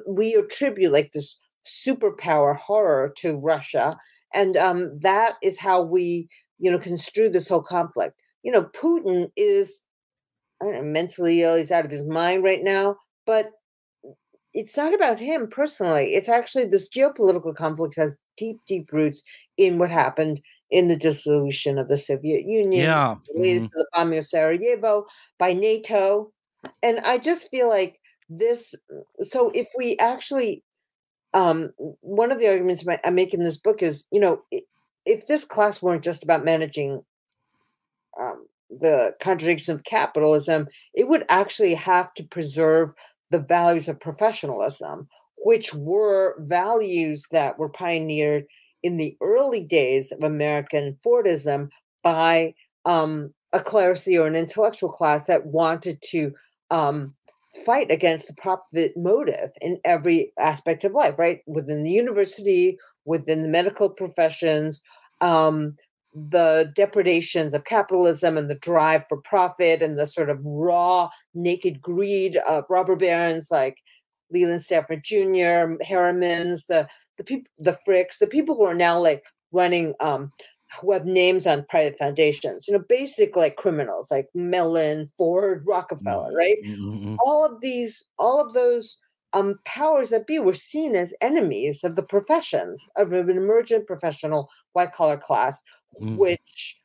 [0.07, 3.97] we attribute like this superpower horror to russia
[4.33, 6.27] and um that is how we
[6.59, 9.83] you know construe this whole conflict you know putin is
[10.61, 13.51] I don't know, mentally ill he's out of his mind right now but
[14.53, 16.13] it's not about him personally.
[16.13, 19.23] It's actually this geopolitical conflict has deep, deep roots
[19.57, 23.65] in what happened in the dissolution of the Soviet Union, Yeah, related mhm.
[23.65, 25.05] to the bombing of Sarajevo
[25.39, 26.31] by NATO.
[26.81, 27.99] And I just feel like
[28.29, 28.73] this.
[29.17, 30.63] So if we actually,
[31.33, 34.43] um, one of the arguments I make in this book is, you know,
[35.05, 37.03] if this class weren't just about managing
[38.19, 42.93] um, the contradiction of capitalism, it would actually have to preserve
[43.31, 48.45] the values of professionalism, which were values that were pioneered
[48.83, 51.69] in the early days of American Fordism
[52.03, 52.53] by
[52.85, 56.33] um, a clerisy or an intellectual class that wanted to
[56.69, 57.15] um,
[57.65, 61.41] fight against the profit motive in every aspect of life, right?
[61.45, 64.81] Within the university, within the medical professions,
[65.21, 65.75] um,
[66.15, 71.81] the depredations of capitalism and the drive for profit and the sort of raw, naked
[71.81, 73.79] greed of robber barons like
[74.31, 76.87] Leland Stanford Jr., Harrimans, the
[77.17, 80.31] the people, the Fricks, the people who are now like running, um,
[80.79, 86.31] who have names on private foundations, you know, basic like criminals like Mellon, Ford, Rockefeller,
[86.33, 86.57] right?
[86.65, 87.15] Mm-hmm.
[87.25, 88.97] All of these, all of those
[89.33, 94.49] um, powers that be were seen as enemies of the professions of an emergent professional
[94.73, 95.61] white collar class,
[96.01, 96.17] mm.
[96.17, 96.77] which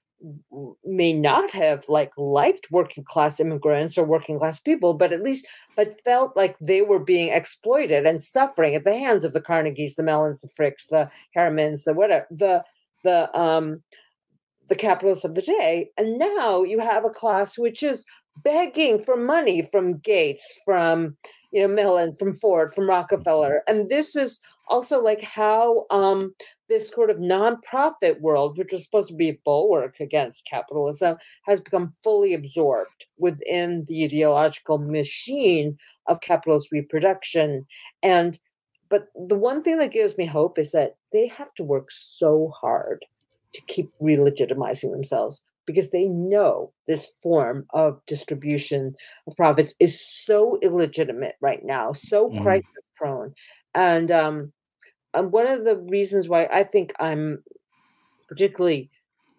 [0.84, 5.46] may not have like liked working class immigrants or working class people but at least
[5.76, 9.94] but felt like they were being exploited and suffering at the hands of the carnegies
[9.94, 12.64] the mellons the fricks the harrimans the whatever the
[13.04, 13.82] the um
[14.68, 18.04] the capitalists of the day and now you have a class which is
[18.44, 21.16] begging for money from gates from
[21.52, 26.34] you know mellon from ford from rockefeller and this is also like how um,
[26.68, 31.60] this sort of nonprofit world, which was supposed to be a bulwark against capitalism, has
[31.60, 37.66] become fully absorbed within the ideological machine of capitalist reproduction.
[38.02, 38.38] And
[38.90, 42.52] but the one thing that gives me hope is that they have to work so
[42.60, 43.04] hard
[43.54, 48.94] to keep re-legitimizing themselves because they know this form of distribution
[49.26, 52.42] of profits is so illegitimate right now, so mm.
[52.42, 53.34] crisis prone.
[53.74, 54.52] And um,
[55.12, 57.42] um, one of the reasons why I think I'm
[58.28, 58.90] particularly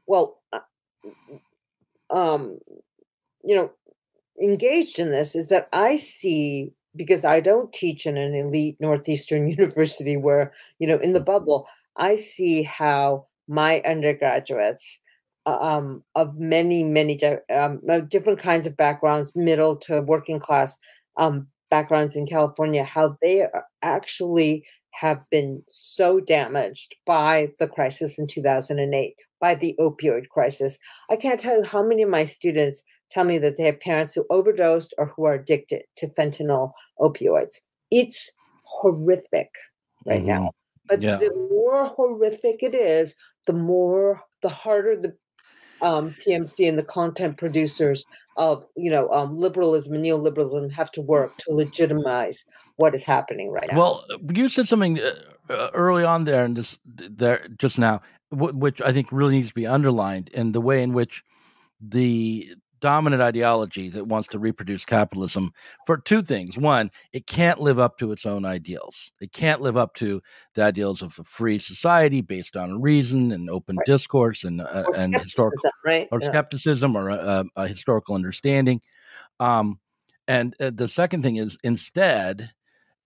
[0.05, 0.59] well, uh,
[2.09, 2.59] um,
[3.43, 3.71] you know,
[4.41, 9.47] engaged in this is that I see because I don't teach in an elite northeastern
[9.57, 11.67] university where you know in the bubble.
[11.97, 15.01] I see how my undergraduates
[15.45, 17.19] uh, um, of many many
[17.53, 20.79] um, different kinds of backgrounds, middle to working class
[21.17, 23.47] um, backgrounds in California, how they
[23.81, 30.79] actually have been so damaged by the crisis in 2008, by the opioid crisis.
[31.09, 34.13] I can't tell you how many of my students tell me that they have parents
[34.13, 37.55] who overdosed or who are addicted to fentanyl opioids.
[37.91, 38.31] It's
[38.63, 39.49] horrific
[40.05, 40.27] right mm-hmm.
[40.27, 40.51] now.
[40.87, 41.17] But yeah.
[41.17, 45.15] the more horrific it is, the more, the harder the
[45.81, 48.05] um, PMC and the content producers
[48.37, 52.45] of you know um, liberalism and neoliberalism have to work to legitimize
[52.77, 53.77] what is happening right now.
[53.77, 55.11] Well, you said something uh,
[55.49, 59.53] uh early on there and this there just now, which I think really needs to
[59.53, 61.23] be underlined in the way in which
[61.81, 65.53] the dominant ideology that wants to reproduce capitalism
[65.85, 66.57] for two things.
[66.57, 69.11] One, it can't live up to its own ideals.
[69.21, 70.21] It can't live up to
[70.53, 73.85] the ideals of a free society based on reason and open right.
[73.85, 76.07] discourse and uh, and historical right?
[76.11, 76.27] or yeah.
[76.27, 78.81] skepticism or a, a, historical understanding.
[79.39, 79.79] Um,
[80.27, 82.51] and uh, the second thing is instead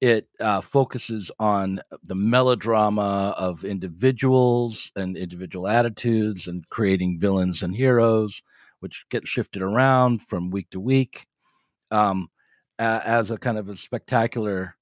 [0.04, 7.74] it uh, focuses on the melodrama of individuals and individual attitudes and creating villains and
[7.74, 8.42] heroes
[8.84, 11.26] which get shifted around from week to week
[11.90, 12.30] um,
[12.78, 14.76] as a kind of a spectacular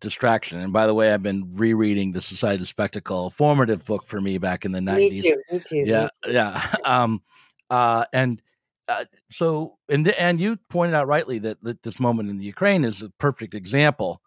[0.00, 0.60] distraction.
[0.60, 4.36] And by the way, I've been rereading the Society of Spectacle, formative book for me
[4.36, 5.22] back in the nineties.
[5.24, 5.42] Me too.
[5.50, 5.84] Me too.
[5.86, 6.32] Yeah, me too.
[6.32, 6.74] yeah.
[6.84, 7.22] Um,
[7.70, 8.42] uh, and
[8.88, 12.84] uh, so, and and you pointed out rightly that, that this moment in the Ukraine
[12.84, 14.20] is a perfect example.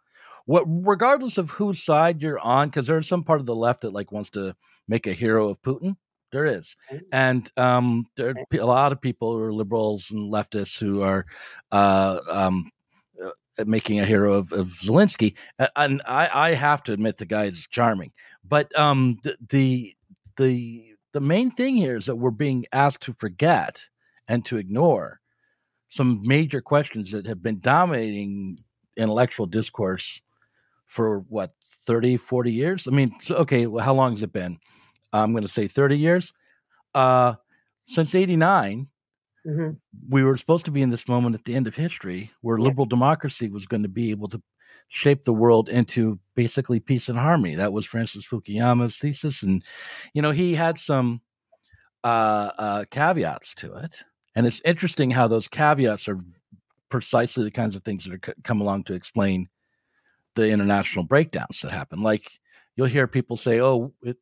[0.45, 3.93] What, regardless of whose side you're on, because there's some part of the left that
[3.93, 4.55] like wants to
[4.87, 5.97] make a hero of Putin.
[6.31, 6.75] There is,
[7.13, 11.25] and um, there are a lot of people who are liberals and leftists who are
[11.71, 12.69] uh, um,
[13.23, 13.31] uh,
[13.65, 15.35] making a hero of, of Zelensky,
[15.77, 18.11] and I, I, have to admit the guy is charming.
[18.43, 19.95] But um, the, the
[20.35, 23.81] the the main thing here is that we're being asked to forget
[24.27, 25.21] and to ignore
[25.89, 28.59] some major questions that have been dominating
[28.97, 30.21] intellectual discourse
[30.85, 32.87] for what 30 40 years?
[32.87, 34.59] I mean so, okay well, how long has it been
[35.21, 36.33] I'm going to say 30 years.
[36.93, 37.35] Uh,
[37.85, 38.87] since 89,
[39.45, 39.69] mm-hmm.
[40.09, 42.65] we were supposed to be in this moment at the end of history where yeah.
[42.65, 44.41] liberal democracy was going to be able to
[44.89, 47.55] shape the world into basically peace and harmony.
[47.55, 49.43] That was Francis Fukuyama's thesis.
[49.43, 49.63] And,
[50.13, 51.21] you know, he had some
[52.03, 54.03] uh, uh, caveats to it.
[54.35, 56.19] And it's interesting how those caveats are
[56.89, 59.49] precisely the kinds of things that are c- come along to explain
[60.35, 62.01] the international breakdowns that happen.
[62.01, 62.39] Like
[62.75, 64.17] you'll hear people say, "Oh, it,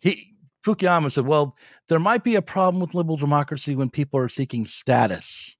[0.00, 0.33] he
[0.64, 1.54] Fukuyama said, "Well,
[1.88, 5.56] there might be a problem with liberal democracy when people are seeking status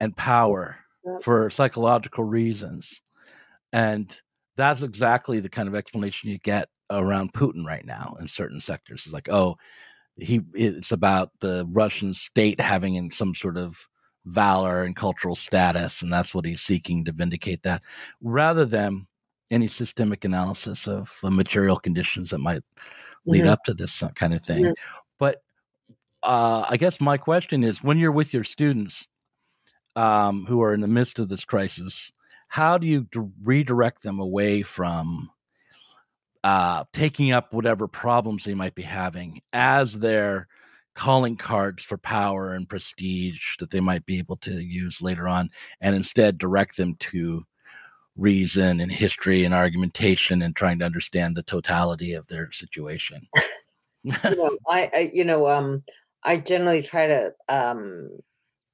[0.00, 0.74] and power
[1.22, 3.02] for psychological reasons."
[3.72, 4.18] And
[4.56, 9.04] that's exactly the kind of explanation you get around Putin right now in certain sectors.
[9.04, 9.56] It's like, oh,
[10.16, 13.86] he it's about the Russian state having in some sort of
[14.24, 17.82] valor and cultural status, and that's what he's seeking to vindicate that,
[18.22, 19.06] rather than
[19.50, 22.62] any systemic analysis of the material conditions that might
[23.24, 23.50] lead mm-hmm.
[23.50, 24.64] up to this kind of thing.
[24.64, 24.72] Mm-hmm.
[25.18, 25.42] But
[26.22, 29.06] uh, I guess my question is when you're with your students
[29.94, 32.12] um, who are in the midst of this crisis,
[32.48, 35.30] how do you d- redirect them away from
[36.44, 40.48] uh, taking up whatever problems they might be having as their
[40.94, 45.50] calling cards for power and prestige that they might be able to use later on,
[45.80, 47.44] and instead direct them to
[48.16, 53.28] reason and history and argumentation and trying to understand the totality of their situation?
[54.04, 55.82] you know, I, I, you know, um,
[56.22, 58.10] I generally try to um,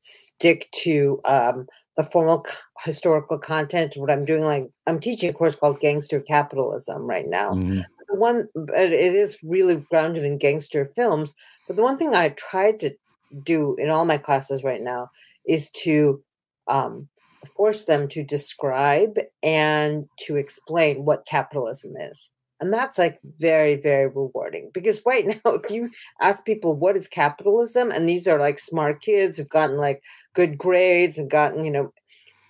[0.01, 1.67] stick to um,
[1.97, 3.97] the formal c- historical content.
[3.97, 7.53] What I'm doing, like I'm teaching a course called Gangster Capitalism right now.
[7.53, 7.81] Mm-hmm.
[8.09, 11.35] The one, it is really grounded in gangster films.
[11.67, 12.95] But the one thing I tried to
[13.43, 15.11] do in all my classes right now
[15.47, 16.23] is to
[16.69, 17.09] um,
[17.57, 22.31] force them to describe and to explain what capitalism is.
[22.61, 25.91] And that's like very, very rewarding because right now, if you
[26.21, 30.03] ask people what is capitalism, and these are like smart kids who've gotten like
[30.35, 31.93] good grades and gotten, you know,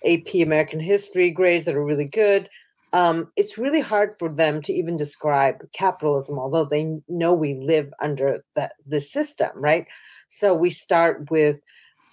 [0.05, 2.49] AP American history grades that are really good,
[2.93, 7.91] um, it's really hard for them to even describe capitalism, although they know we live
[7.99, 9.87] under the, the system, right?
[10.27, 11.61] So we start with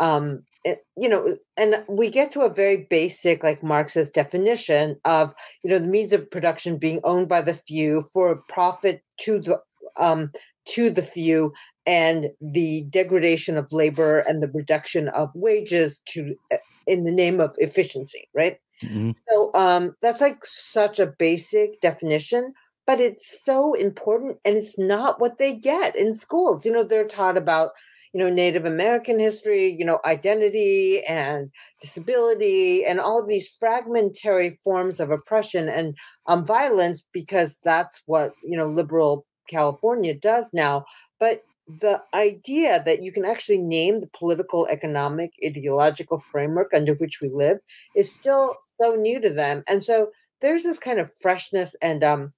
[0.00, 5.70] um, you know and we get to a very basic like marxist definition of you
[5.70, 9.58] know the means of production being owned by the few for profit to the
[9.96, 10.30] um
[10.66, 11.52] to the few
[11.86, 17.40] and the degradation of labor and the reduction of wages to eh, in the name
[17.40, 19.12] of efficiency right mm-hmm.
[19.28, 22.52] so um that's like such a basic definition
[22.86, 27.06] but it's so important and it's not what they get in schools you know they're
[27.06, 27.70] taught about
[28.12, 31.50] you know native american history you know identity and
[31.80, 35.96] disability and all these fragmentary forms of oppression and
[36.26, 40.84] um, violence because that's what you know liberal california does now.
[41.18, 47.20] But the idea that you can actually name the political economic ideological framework under which
[47.20, 47.58] we live
[47.94, 49.62] is still so new to them.
[49.68, 50.08] And so
[50.40, 52.32] there's this kind of freshness and um,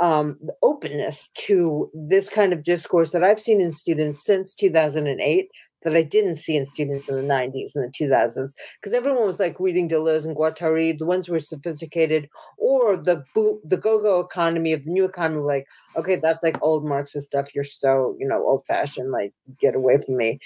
[0.00, 5.48] um, openness to this kind of discourse that I've seen in students since 2008
[5.82, 9.40] that I didn't see in students in the 90s and the 2000s because everyone was
[9.40, 12.28] like reading Deleuze and Guattari, the ones who were sophisticated,
[12.58, 13.24] or the
[13.64, 15.42] the go-go economy of the new economy.
[15.42, 17.54] Like, okay, that's like old Marxist stuff.
[17.54, 19.10] You're so you know old-fashioned.
[19.10, 20.38] Like, get away from me.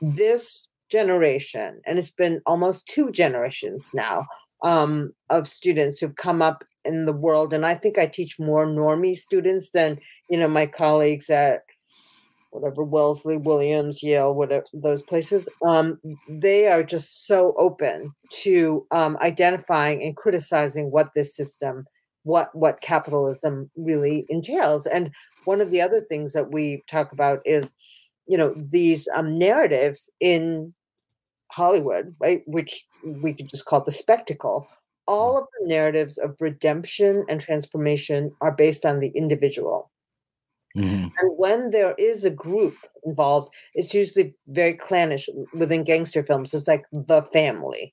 [0.00, 4.26] This generation, and it's been almost two generations now
[4.62, 8.66] um, of students who've come up in the world and i think i teach more
[8.66, 11.62] normie students than you know my colleagues at
[12.50, 15.48] whatever wellesley williams yale whatever those places.
[15.66, 18.12] Um, they are just so open
[18.42, 21.86] to um, identifying and criticizing what this system
[22.24, 25.10] what what capitalism really entails and
[25.44, 27.74] one of the other things that we talk about is
[28.26, 30.74] you know these um, narratives in
[31.50, 34.68] hollywood right which we could just call the spectacle
[35.10, 39.90] all of the narratives of redemption and transformation are based on the individual.
[40.76, 41.08] Mm-hmm.
[41.18, 46.54] And when there is a group involved, it's usually very clannish within gangster films.
[46.54, 47.92] It's like the family,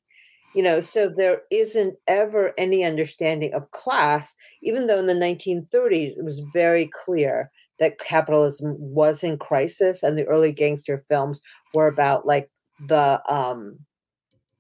[0.54, 6.20] you know, so there isn't ever any understanding of class, even though in the 1930s
[6.20, 7.50] it was very clear
[7.80, 11.42] that capitalism was in crisis and the early gangster films
[11.74, 12.52] were about like
[12.88, 13.80] the um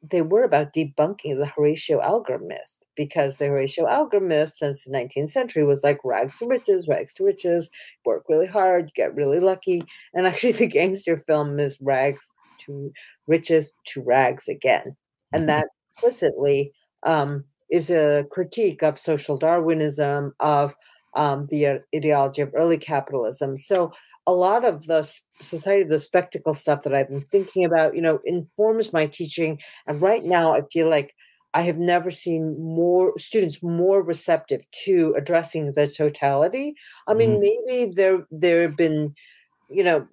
[0.09, 4.91] they were about debunking the Horatio Alger myth because the Horatio Alger myth since the
[4.91, 7.69] 19th century was like rags to riches, rags to riches,
[8.05, 9.83] work really hard, get really lucky.
[10.13, 12.35] And actually, the gangster film is rags
[12.65, 12.91] to
[13.27, 14.95] riches to rags again.
[15.33, 16.71] And that implicitly
[17.03, 20.75] um, is a critique of social Darwinism, of
[21.15, 23.57] um, the ideology of early capitalism.
[23.57, 23.91] So
[24.27, 25.09] a lot of the
[25.39, 29.59] society of the spectacle stuff that I've been thinking about, you know, informs my teaching.
[29.87, 31.15] And right now, I feel like
[31.53, 36.75] I have never seen more students more receptive to addressing the totality.
[37.07, 37.67] I mean, mm-hmm.
[37.67, 39.15] maybe there there have been,
[39.69, 40.07] you know,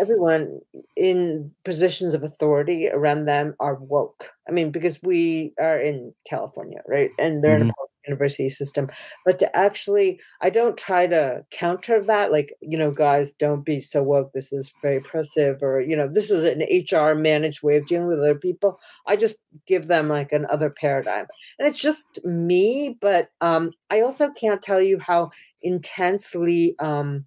[0.00, 0.60] everyone
[0.96, 4.30] in positions of authority around them are woke.
[4.48, 7.10] I mean, because we are in California, right?
[7.18, 7.62] And they're mm-hmm.
[7.62, 8.88] in a university system
[9.24, 13.80] but to actually i don't try to counter that like you know guys don't be
[13.80, 17.76] so woke this is very oppressive or you know this is an hr managed way
[17.76, 21.26] of dealing with other people i just give them like another paradigm
[21.58, 25.30] and it's just me but um i also can't tell you how
[25.62, 27.24] intensely um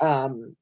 [0.00, 0.56] um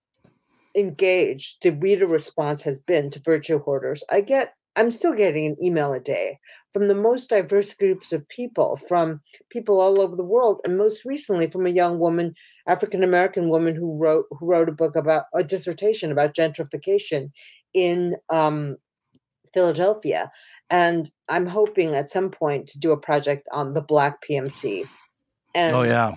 [0.75, 4.03] engaged the reader response has been to virtue hoarders.
[4.11, 6.39] I get, I'm still getting an email a day
[6.73, 9.21] from the most diverse groups of people, from
[9.51, 12.35] people all over the world, and most recently from a young woman,
[12.67, 17.31] African American woman who wrote who wrote a book about a dissertation about gentrification
[17.75, 18.77] in um,
[19.53, 20.31] Philadelphia.
[20.71, 24.87] And I'm hoping at some point to do a project on the Black PMC.
[25.55, 26.15] And, oh yeah.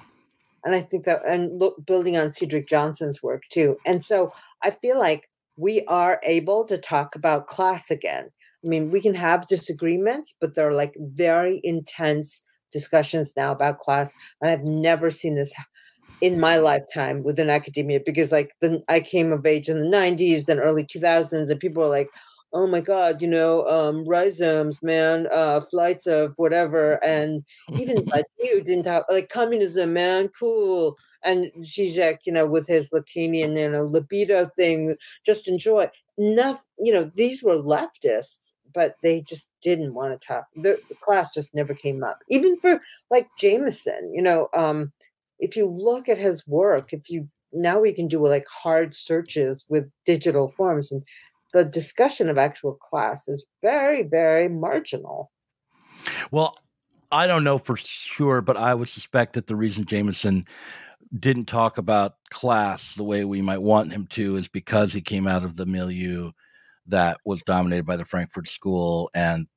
[0.63, 3.77] And I think that and look, building on Cedric Johnson's work too.
[3.85, 4.31] And so
[4.63, 8.29] I feel like we are able to talk about class again
[8.65, 14.13] I mean, we can have disagreements, but they're like very intense discussions now about class.
[14.41, 15.53] And I've never seen this
[16.21, 20.45] in my lifetime within academia because, like, then I came of age in the 90s,
[20.45, 22.09] then early 2000s, and people were like,
[22.53, 27.43] oh my god you know um rhizomes man uh flights of whatever and
[27.73, 30.95] even like you didn't talk like communism man cool
[31.25, 34.95] and Zizek, you know, with his Lacanian, you know, libido thing,
[35.25, 35.89] just enjoy.
[36.17, 40.45] Enough, you know, these were leftists, but they just didn't want to talk.
[40.55, 42.19] The, the class just never came up.
[42.29, 44.91] Even for like Jameson, you know, um,
[45.39, 49.65] if you look at his work, if you now we can do like hard searches
[49.69, 51.03] with digital forms and
[51.53, 55.31] the discussion of actual class is very, very marginal.
[56.29, 56.57] Well,
[57.11, 60.45] I don't know for sure, but I would suspect that the reason Jameson
[61.17, 65.27] didn't talk about class the way we might want him to is because he came
[65.27, 66.31] out of the milieu
[66.87, 69.47] that was dominated by the Frankfurt School and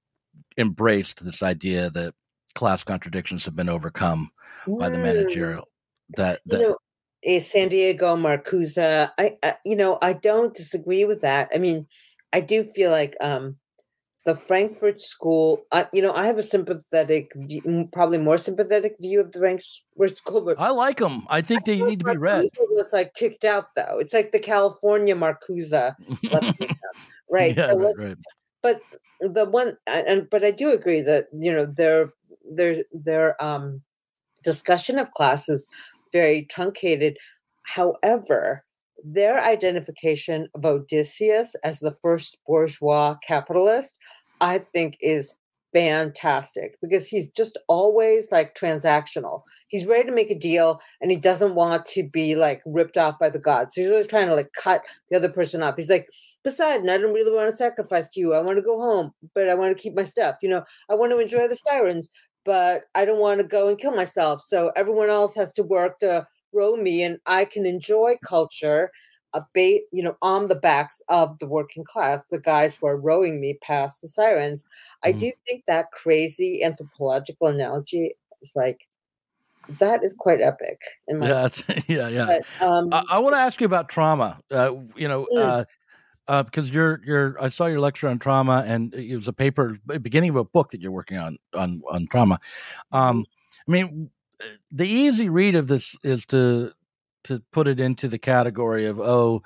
[0.57, 2.15] embraced this idea that
[2.55, 4.31] class contradictions have been overcome
[4.67, 4.79] mm.
[4.79, 5.69] by the managerial.
[6.17, 6.77] That, that you know,
[7.23, 11.49] a San Diego Marcuse, I, I you know I don't disagree with that.
[11.55, 11.87] I mean,
[12.33, 13.57] I do feel like um
[14.25, 17.33] the Frankfurt School, uh, you know, I have a sympathetic,
[17.95, 20.45] probably more sympathetic view of the Frankfurt School.
[20.45, 21.25] But I like them.
[21.31, 22.45] I think they need to be read.
[22.71, 23.99] Was like kicked out though.
[23.99, 25.73] It's like the California Marcuse,
[27.31, 27.57] right?
[27.57, 28.17] Yeah, so right, right.
[28.63, 28.81] But
[29.21, 32.11] the one, and but I do agree that you know their
[32.51, 33.83] their their um
[34.45, 35.69] discussion of class is
[36.13, 37.19] very truncated.
[37.65, 38.65] However,
[39.05, 43.97] their identification of Odysseus as the first bourgeois capitalist
[44.41, 45.35] I think is
[45.73, 49.43] fantastic because he's just always like transactional.
[49.69, 53.19] He's ready to make a deal and he doesn't want to be like ripped off
[53.19, 53.75] by the gods.
[53.75, 55.77] So he's always trying to like cut the other person off.
[55.77, 56.09] He's like,
[56.43, 58.35] besides, I don't really want to sacrifice to you.
[58.35, 60.37] I want to go home, but I want to keep my stuff.
[60.43, 62.11] You know, I want to enjoy the sirens,
[62.45, 64.41] but I don't want to go and kill myself.
[64.41, 68.91] So everyone else has to work to row me and I can enjoy culture
[69.35, 72.97] a bait, you know, on the backs of the working class, the guys who are
[72.97, 74.63] rowing me past the sirens.
[74.63, 75.09] Mm-hmm.
[75.09, 78.81] I do think that crazy anthropological analogy is like
[79.79, 80.81] that is quite epic.
[81.09, 81.49] In my yeah,
[81.87, 82.27] yeah, yeah.
[82.27, 84.41] But, um, I, I want to ask you about trauma.
[84.51, 85.39] Uh, you know, mm.
[85.39, 85.65] uh,
[86.27, 89.79] uh, because you're you're I saw your lecture on trauma, and it was a paper,
[90.01, 92.39] beginning of a book that you're working on on on trauma.
[92.93, 93.23] Um, mm-hmm.
[93.69, 94.11] I mean,
[94.71, 96.73] the easy read of this is to
[97.25, 99.43] to put it into the category of oh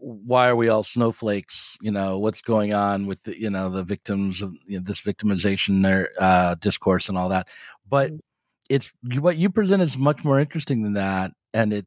[0.00, 1.76] why are we all snowflakes?
[1.80, 5.02] You know what's going on with the you know the victims of you know, this
[5.02, 7.48] victimization their uh, discourse and all that.
[7.88, 8.20] But mm.
[8.68, 11.86] it's what you present is much more interesting than that and it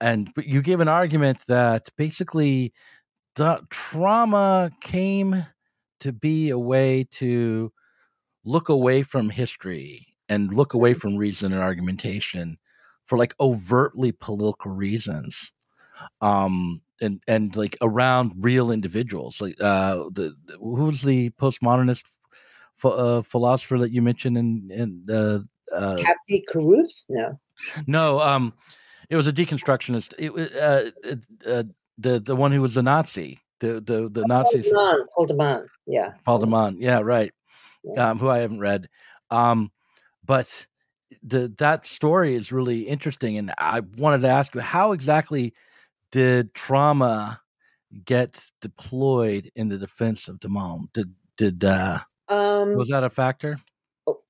[0.00, 2.72] and you give an argument that basically
[3.36, 5.46] the trauma came
[6.00, 7.72] to be a way to
[8.44, 12.58] look away from history and look away from reason and argumentation
[13.08, 15.52] for like overtly political reasons
[16.20, 22.04] um and and like around real individuals like uh the, who was the postmodernist
[22.84, 25.40] uh, philosopher that you mentioned in in uh,
[25.74, 27.40] uh Cathy Caruth no.
[27.86, 28.52] No um
[29.10, 30.12] it was a deconstructionist.
[30.18, 30.90] It was uh,
[31.46, 31.64] uh,
[31.96, 34.68] the the one who was the nazi the the the oh, nazis.
[35.14, 36.12] Paul de Man, yeah.
[36.24, 37.32] Paul de Man, yeah right
[37.84, 38.10] yeah.
[38.10, 38.88] um who i haven't read
[39.30, 39.70] um
[40.24, 40.66] but
[41.22, 45.54] the that story is really interesting, and I wanted to ask you how exactly
[46.10, 47.40] did trauma
[48.04, 50.88] get deployed in the defense of de Man?
[50.92, 53.58] Did did uh, um, was that a factor?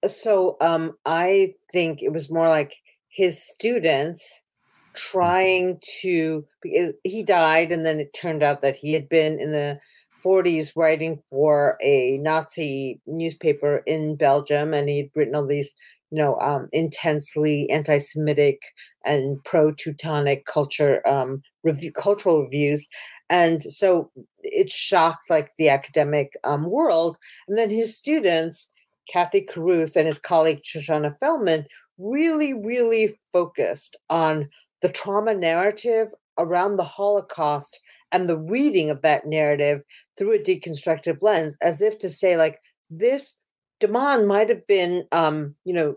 [0.06, 2.76] So um, I think it was more like
[3.08, 4.94] his students mm.
[4.94, 9.52] trying to because he died, and then it turned out that he had been in
[9.52, 9.80] the
[10.24, 15.74] 40s writing for a Nazi newspaper in Belgium, and he'd written all these
[16.10, 18.60] you know, um, intensely anti-Semitic
[19.04, 22.88] and pro-Teutonic culture um, review, cultural reviews,
[23.30, 24.10] and so
[24.42, 27.18] it shocked like the academic um, world.
[27.46, 28.70] And then his students,
[29.12, 31.66] Cathy Caruth and his colleague Shoshana Felman,
[31.98, 34.48] really, really focused on
[34.80, 37.80] the trauma narrative around the Holocaust
[38.12, 39.82] and the reading of that narrative
[40.16, 43.36] through a deconstructive lens, as if to say, like, this
[43.80, 45.96] de Man might have been, um, you know,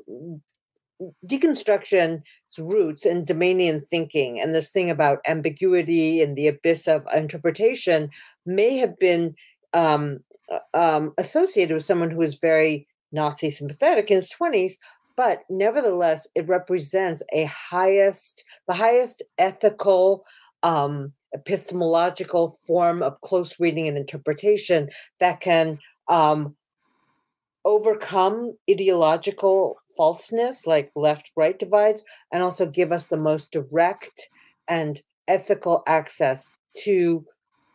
[1.25, 2.21] deconstruction's
[2.59, 8.09] roots in Demanian thinking and this thing about ambiguity and the abyss of interpretation
[8.45, 9.35] may have been
[9.73, 10.19] um,
[10.51, 14.73] uh, um, associated with someone who was very Nazi sympathetic in his 20s,
[15.17, 20.23] but nevertheless, it represents a highest, the highest ethical,
[20.63, 25.79] um, epistemological form of close reading and interpretation that can
[26.09, 26.55] um,
[27.65, 34.29] overcome ideological falseness like left right divides and also give us the most direct
[34.67, 37.25] and ethical access to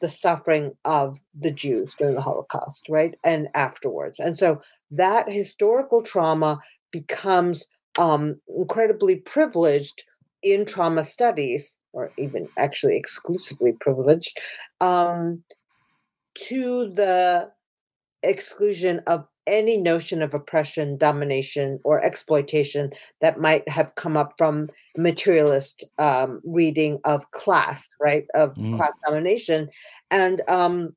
[0.00, 3.14] the suffering of the Jews during the Holocaust, right?
[3.24, 4.18] And afterwards.
[4.18, 4.60] And so
[4.90, 6.60] that historical trauma
[6.92, 7.66] becomes
[7.98, 10.04] um, incredibly privileged
[10.42, 14.38] in trauma studies, or even actually exclusively privileged,
[14.80, 15.42] um,
[16.48, 17.50] to the
[18.22, 22.90] exclusion of any notion of oppression, domination, or exploitation
[23.20, 28.76] that might have come up from materialist um, reading of class, right, of mm.
[28.76, 29.68] class domination,
[30.10, 30.94] and um,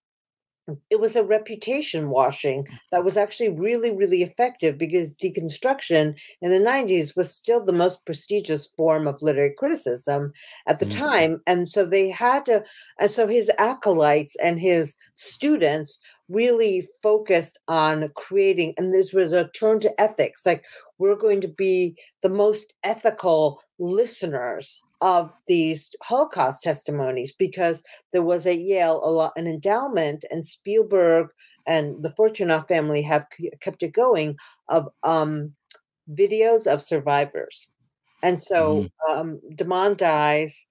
[0.90, 6.58] it was a reputation washing that was actually really, really effective because deconstruction in the
[6.58, 10.32] 90s was still the most prestigious form of literary criticism
[10.68, 11.00] at the mm-hmm.
[11.00, 11.42] time.
[11.48, 12.64] And so they had to,
[13.00, 16.00] and so his acolytes and his students
[16.30, 20.64] really focused on creating, and this was a turn to ethics like,
[20.98, 28.46] we're going to be the most ethical listeners of these Holocaust testimonies because there was
[28.46, 31.30] at Yale a lot, an endowment, and Spielberg
[31.66, 33.28] and the Fortunoff family have
[33.62, 34.36] kept it going
[34.68, 35.54] of um,
[36.12, 37.72] videos of survivors.
[38.22, 39.18] And so mm.
[39.18, 40.68] um, de dies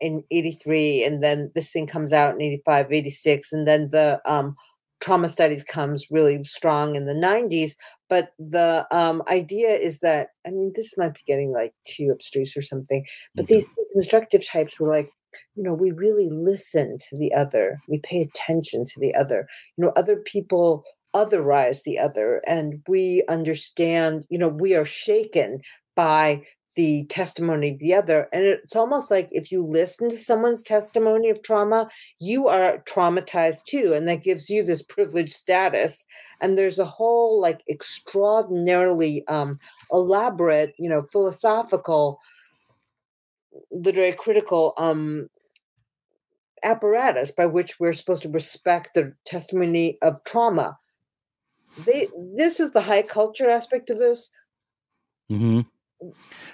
[0.00, 4.56] in 83, and then this thing comes out in 85, 86, and then the um,
[5.00, 7.72] trauma studies comes really strong in the 90s
[8.08, 12.56] but the um, idea is that i mean this might be getting like too abstruse
[12.56, 13.54] or something but mm-hmm.
[13.54, 15.10] these constructive types were like
[15.54, 19.46] you know we really listen to the other we pay attention to the other
[19.76, 20.84] you know other people
[21.14, 25.58] otherize the other and we understand you know we are shaken
[25.96, 26.42] by
[26.78, 28.28] the testimony of the other.
[28.32, 33.64] And it's almost like if you listen to someone's testimony of trauma, you are traumatized
[33.64, 33.94] too.
[33.96, 36.06] And that gives you this privileged status.
[36.40, 39.58] And there's a whole like extraordinarily um,
[39.90, 42.20] elaborate, you know, philosophical,
[43.72, 45.28] literary critical um,
[46.62, 50.78] apparatus by which we're supposed to respect the testimony of trauma.
[51.84, 52.06] They,
[52.36, 54.30] this is the high culture aspect of this.
[55.28, 55.62] Mm-hmm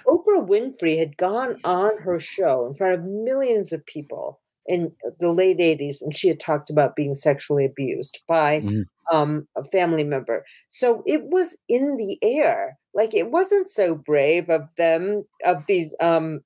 [0.07, 5.31] Oprah Winfrey had gone on her show in front of millions of people in the
[5.31, 8.83] late 80s and she had talked about being sexually abused by mm.
[9.11, 10.43] um, a family member.
[10.69, 12.77] So it was in the air.
[12.93, 16.41] Like it wasn't so brave of them of these um,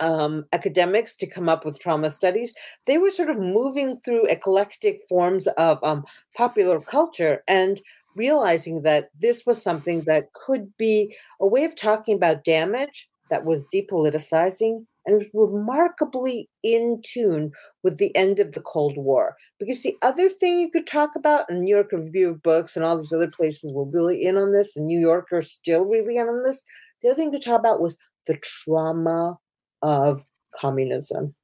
[0.00, 2.54] um, academics to come up with trauma studies.
[2.86, 6.04] They were sort of moving through eclectic forms of um,
[6.36, 7.80] popular culture and
[8.16, 13.44] realizing that this was something that could be a way of talking about damage that
[13.44, 17.52] was depoliticizing and remarkably in tune
[17.82, 19.34] with the end of the Cold War.
[19.58, 22.84] Because the other thing you could talk about, and New York Review of Books and
[22.84, 26.26] all these other places were really in on this, and New Yorkers still really in
[26.26, 26.64] on this.
[27.02, 27.96] The other thing to talk about was
[28.26, 29.38] the trauma
[29.82, 30.22] of
[30.60, 31.34] communism.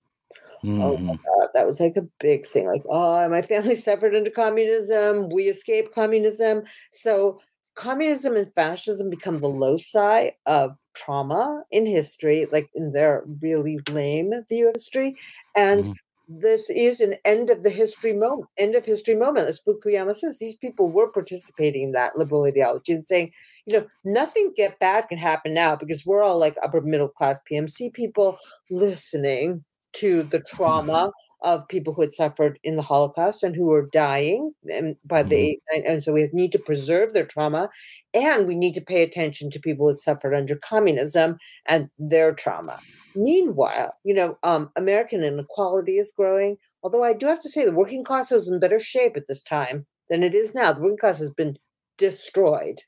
[0.66, 0.82] Mm.
[0.82, 1.24] Oh my mm-hmm.
[1.24, 2.66] God, that was like a big thing.
[2.66, 5.28] Like, oh, my family suffered under communism.
[5.28, 6.64] We escaped communism.
[6.92, 7.40] So,
[7.76, 14.32] communism and fascism become the loci of trauma in history, like in their really lame
[14.48, 15.14] view of history.
[15.54, 15.94] And mm.
[16.26, 19.46] this is an end of the history moment, end of history moment.
[19.46, 23.30] As Fukuyama says, these people were participating in that liberal ideology and saying,
[23.66, 27.38] you know, nothing get bad can happen now because we're all like upper middle class
[27.48, 28.36] PMC people
[28.68, 29.64] listening
[29.96, 34.52] to the trauma of people who had suffered in the Holocaust and who were dying
[34.68, 35.90] and by the mm-hmm.
[35.90, 37.68] and so we need to preserve their trauma
[38.14, 41.36] and we need to pay attention to people who had suffered under communism
[41.66, 42.80] and their trauma.
[43.14, 46.56] Meanwhile, you know, um, American inequality is growing.
[46.82, 49.42] Although I do have to say the working class is in better shape at this
[49.42, 50.72] time than it is now.
[50.72, 51.56] The working class has been
[51.98, 52.80] destroyed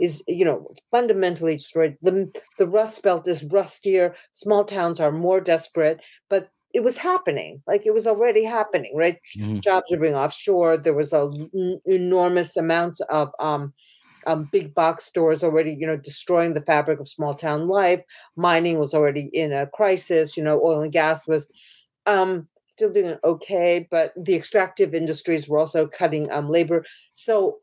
[0.00, 1.96] is you know fundamentally destroyed.
[2.02, 4.14] The the Rust Belt is rustier.
[4.32, 7.62] Small towns are more desperate, but it was happening.
[7.66, 9.18] Like it was already happening, right?
[9.36, 9.60] Mm-hmm.
[9.60, 10.76] Jobs are being offshore.
[10.76, 13.72] There was a n- enormous amounts of um,
[14.26, 18.04] um, big box stores already, you know, destroying the fabric of small town life.
[18.36, 20.36] Mining was already in a crisis.
[20.36, 21.48] You know, oil and gas was
[22.06, 26.84] um, still doing okay, but the extractive industries were also cutting um, labor.
[27.14, 27.58] So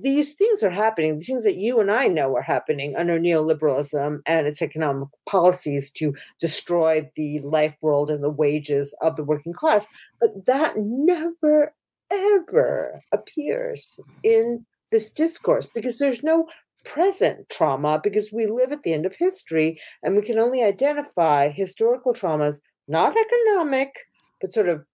[0.00, 4.20] these things are happening, these things that you and I know are happening under neoliberalism
[4.26, 9.52] and its economic policies to destroy the life world and the wages of the working
[9.52, 9.86] class.
[10.20, 11.74] But that never,
[12.10, 16.46] ever appears in this discourse because there's no
[16.84, 21.48] present trauma because we live at the end of history and we can only identify
[21.48, 23.94] historical traumas, not economic,
[24.40, 24.84] but sort of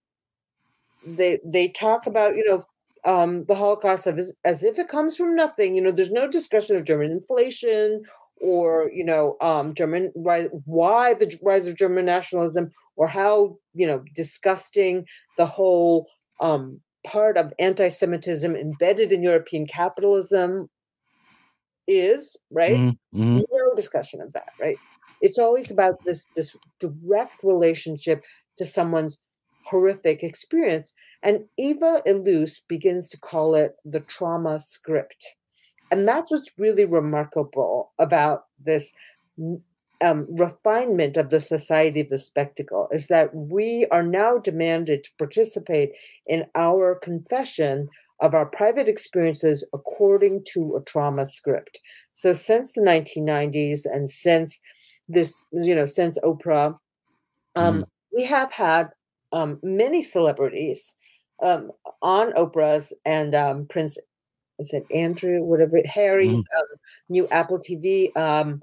[1.05, 2.63] they they talk about you know
[3.05, 5.75] um, the Holocaust as, as if it comes from nothing.
[5.75, 8.01] You know, there's no discussion of German inflation
[8.41, 14.03] or you know um, German why, the rise of German nationalism or how you know
[14.15, 15.05] disgusting
[15.37, 16.07] the whole
[16.39, 20.69] um, part of anti-Semitism embedded in European capitalism
[21.87, 22.35] is.
[22.49, 22.77] Right?
[22.77, 23.37] Mm-hmm.
[23.37, 24.49] No discussion of that.
[24.59, 24.77] Right?
[25.21, 28.23] It's always about this this direct relationship
[28.57, 29.19] to someone's
[29.65, 30.93] horrific experience
[31.23, 35.35] and Eva Illouz begins to call it the trauma script.
[35.91, 38.93] And that's what's really remarkable about this
[40.03, 45.11] um, refinement of the society of the spectacle is that we are now demanded to
[45.17, 45.91] participate
[46.25, 47.87] in our confession
[48.19, 51.79] of our private experiences according to a trauma script.
[52.13, 54.59] So since the 1990s and since
[55.07, 56.77] this, you know, since Oprah,
[57.55, 57.85] um, mm.
[58.15, 58.89] we have had
[59.33, 60.95] um, many celebrities
[61.41, 61.71] um,
[62.01, 63.97] on Oprah's and um, Prince,
[64.59, 66.65] is it Andrew, whatever, Harry's mm um,
[67.09, 68.61] new Apple TV um,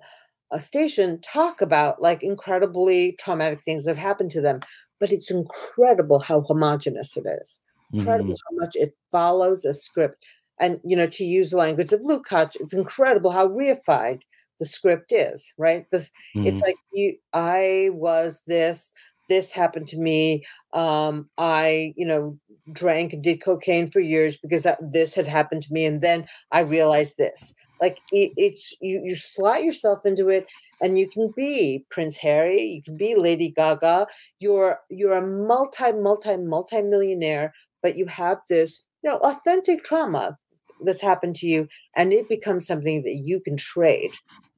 [0.59, 4.61] station talk about like incredibly traumatic things that have happened to them.
[5.01, 7.61] But it's incredible how homogenous it is.
[7.93, 10.25] Incredible mm how much it follows a script.
[10.61, 14.21] And, you know, to use the language of Lukács, it's incredible how reified
[14.59, 15.87] the script is, right?
[15.91, 18.93] This mm it's like you I was this
[19.29, 20.45] this happened to me.
[20.73, 22.39] Um, I, you know,
[22.73, 26.61] drank and did cocaine for years because this had happened to me, and then I
[26.61, 27.55] realized this.
[27.81, 30.47] Like it, it's you, you slot yourself into it,
[30.81, 34.07] and you can be Prince Harry, you can be Lady Gaga.
[34.41, 37.53] You're you're a multi multi multi millionaire,
[37.83, 40.37] but you have this, you know, authentic trauma
[40.85, 44.13] that's happened to you, and it becomes something that you can trade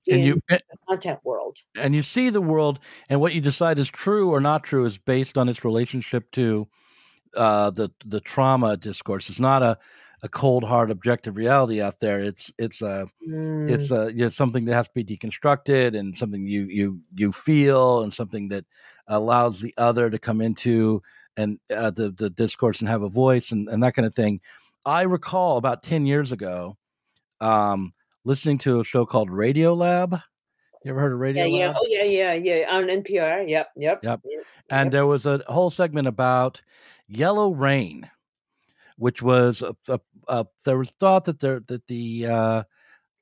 [0.09, 0.41] and you
[0.89, 1.59] content world.
[1.77, 2.79] and you see the world
[3.09, 6.67] and what you decide is true or not true is based on its relationship to
[7.37, 9.29] uh, the the trauma discourse.
[9.29, 9.79] It's not a
[10.23, 12.21] a cold hard objective reality out there.
[12.21, 13.71] It's it's a mm.
[13.71, 18.03] it's a it's something that has to be deconstructed and something you you you feel
[18.03, 18.65] and something that
[19.07, 21.03] allows the other to come into
[21.37, 24.41] and uh, the the discourse and have a voice and, and that kind of thing.
[24.85, 26.77] I recall about 10 years ago
[27.41, 27.93] um
[28.25, 30.23] listening to a show called Radiolab.
[30.85, 31.77] You ever heard of Radio yeah, Lab?
[31.89, 33.49] Yeah, oh yeah, yeah, yeah, on NPR.
[33.49, 34.01] Yep, yep.
[34.03, 34.21] Yep.
[34.71, 34.93] And yep.
[34.93, 36.63] there was a whole segment about
[37.07, 38.09] yellow rain,
[38.97, 42.63] which was a, a, a there was thought that there that the uh,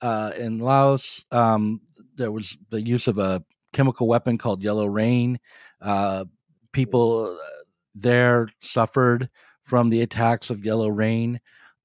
[0.00, 1.80] uh, in Laos um,
[2.14, 3.42] there was the use of a
[3.72, 5.40] chemical weapon called yellow rain.
[5.80, 6.26] Uh,
[6.72, 7.62] people uh,
[7.94, 9.28] there suffered
[9.64, 11.40] from the attacks of yellow rain.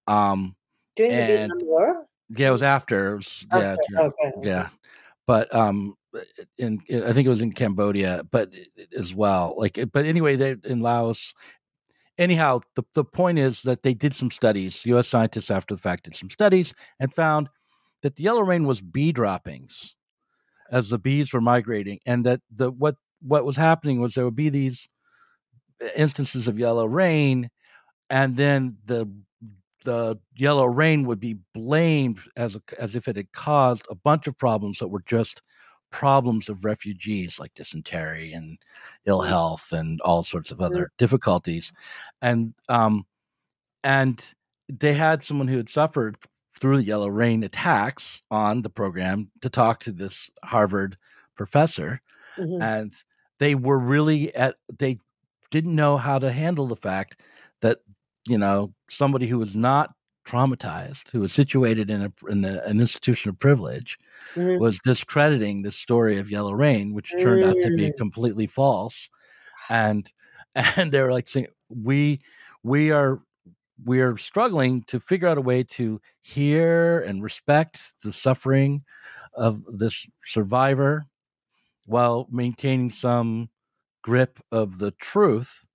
[0.08, 0.56] Um,
[0.96, 2.06] During the Vietnam War.
[2.30, 3.14] Yeah, it was after.
[3.14, 4.32] It was, yeah, okay.
[4.42, 4.70] yeah.
[5.28, 5.96] But um,
[6.58, 8.50] in, in, I think it was in Cambodia, but
[8.98, 9.56] as well.
[9.58, 11.34] Like, but anyway, they in Laos.
[12.18, 14.86] Anyhow, the the point is that they did some studies.
[14.86, 15.08] U.S.
[15.08, 17.50] scientists, after the fact, did some studies and found
[18.02, 19.96] that the yellow rain was bee droppings
[20.72, 24.36] as the bees were migrating, and that the what what was happening was there would
[24.36, 24.90] be these
[25.96, 27.50] instances of yellow rain,
[28.10, 29.10] and then the
[29.84, 34.28] the yellow rain would be blamed as a, as if it had caused a bunch
[34.28, 35.42] of problems that were just
[35.92, 38.58] problems of refugees like dysentery and
[39.06, 39.28] ill mm.
[39.28, 41.72] health and all sorts of other difficulties
[42.24, 43.06] and um
[43.84, 44.34] and
[44.68, 46.18] they had someone who had suffered
[46.60, 50.98] through the yellow rain attacks on the program to talk to this harvard
[51.36, 52.02] professor
[52.38, 52.60] mm-hmm.
[52.60, 53.04] and
[53.38, 54.98] they were really at they
[55.52, 57.22] didn't know how to handle the fact
[57.62, 57.78] that
[58.26, 59.94] you know somebody who was not
[60.26, 63.98] traumatized, who was situated in, a, in a, an institution of privilege,
[64.36, 64.58] mm-hmm.
[64.58, 67.98] was discrediting the story of Yellow Rain, which turned out to be mm.
[67.98, 69.10] completely false.
[69.70, 70.12] And
[70.56, 72.22] and they were like saying, "We
[72.64, 73.22] we are
[73.86, 78.84] we are struggling to figure out a way to hear and respect the suffering
[79.34, 81.06] of this survivor
[81.86, 83.50] while maintaining some
[84.04, 85.66] grip of the truth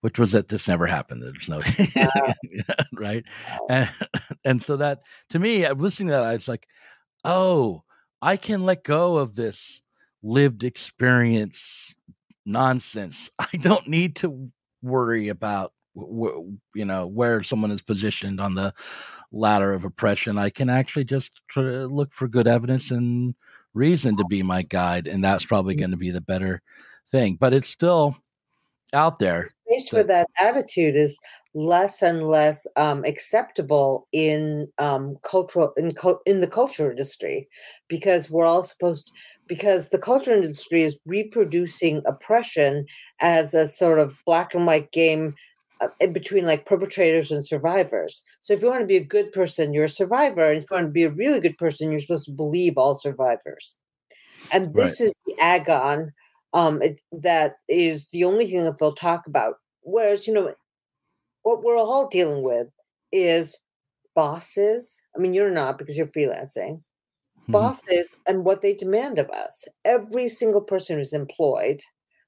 [0.00, 1.22] which was that this never happened.
[1.22, 1.62] There's no
[1.96, 3.24] uh, right,
[3.68, 3.88] and
[4.44, 6.66] and so that to me, listening to that, I was like,
[7.24, 7.82] oh,
[8.22, 9.80] I can let go of this
[10.22, 11.94] lived experience
[12.44, 13.30] nonsense.
[13.38, 14.50] I don't need to
[14.82, 18.72] worry about you know where someone is positioned on the
[19.32, 20.38] ladder of oppression.
[20.38, 23.34] I can actually just look for good evidence and
[23.74, 25.80] reason to be my guide, and that's probably mm.
[25.80, 26.62] going to be the better
[27.10, 27.36] thing.
[27.38, 28.16] But it's still
[28.92, 29.48] out there.
[29.70, 31.18] Space for that attitude is
[31.54, 35.92] less and less um, acceptable in um, cultural in
[36.26, 37.48] in the culture industry
[37.88, 39.10] because we're all supposed
[39.46, 42.86] because the culture industry is reproducing oppression
[43.20, 45.34] as a sort of black and white game
[45.80, 48.24] uh, between like perpetrators and survivors.
[48.40, 50.76] So if you want to be a good person, you're a survivor, and if you
[50.76, 53.76] want to be a really good person, you're supposed to believe all survivors.
[54.52, 55.06] And this right.
[55.06, 56.12] is the agon
[56.52, 59.54] um, it, that is the only thing that they'll talk about.
[59.82, 60.54] Whereas you know
[61.42, 62.68] what we're all dealing with
[63.12, 63.58] is
[64.14, 65.02] bosses.
[65.16, 66.82] I mean, you're not because you're freelancing.
[67.42, 67.52] Mm-hmm.
[67.52, 69.66] Bosses and what they demand of us.
[69.84, 71.80] Every single person who's employed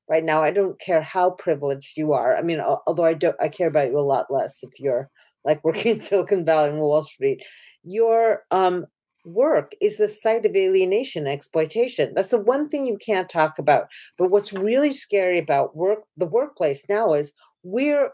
[0.08, 2.36] right now, I don't care how privileged you are.
[2.36, 5.10] I mean, although I don't, I care about you a lot less if you're
[5.44, 7.42] like working in Silicon Valley and Wall Street.
[7.82, 8.86] You're um,
[9.24, 13.86] work is the site of alienation exploitation that's the one thing you can't talk about
[14.18, 18.10] but what's really scary about work the workplace now is we're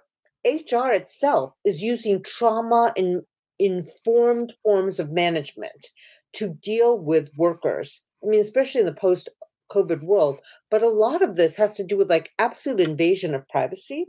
[0.46, 3.22] HR itself is using trauma in
[3.58, 5.88] informed forms of management
[6.34, 8.04] to deal with workers.
[8.22, 9.28] I mean, especially in the post
[9.70, 10.40] COVID world.
[10.70, 14.06] But a lot of this has to do with like absolute invasion of privacy,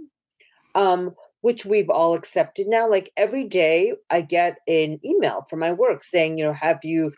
[0.76, 2.90] um, which we've all accepted now.
[2.90, 7.14] Like every day, I get an email from my work saying, you know, have you,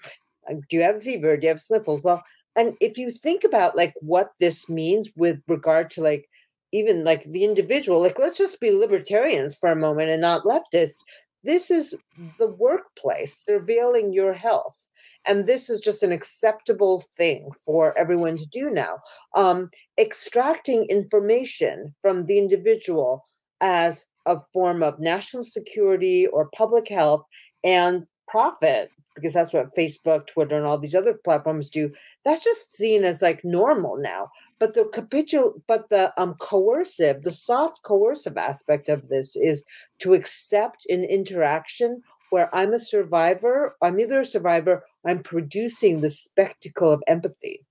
[0.49, 1.37] uh, do you have a fever?
[1.37, 2.03] Do you have sniffles?
[2.03, 2.23] Well,
[2.55, 6.27] and if you think about like what this means with regard to like
[6.71, 11.03] even like the individual, like let's just be libertarians for a moment and not leftists.
[11.43, 11.95] This is
[12.37, 14.87] the workplace surveilling your health.
[15.25, 18.99] And this is just an acceptable thing for everyone to do now.
[19.35, 23.25] Um, extracting information from the individual
[23.59, 27.25] as a form of national security or public health
[27.63, 31.91] and profit because that's what Facebook, Twitter, and all these other platforms do.
[32.23, 34.29] That's just seen as like normal now.
[34.59, 39.65] But the capitul, but the um coercive, the soft coercive aspect of this is
[39.99, 43.75] to accept an interaction where I'm a survivor.
[43.81, 44.83] I'm either a survivor.
[45.05, 47.65] I'm producing the spectacle of empathy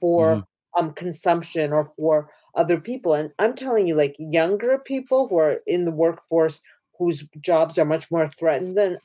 [0.00, 0.44] for mm.
[0.78, 3.14] um consumption or for other people.
[3.14, 6.60] And I'm telling you, like younger people who are in the workforce
[6.98, 8.98] whose jobs are much more threatened than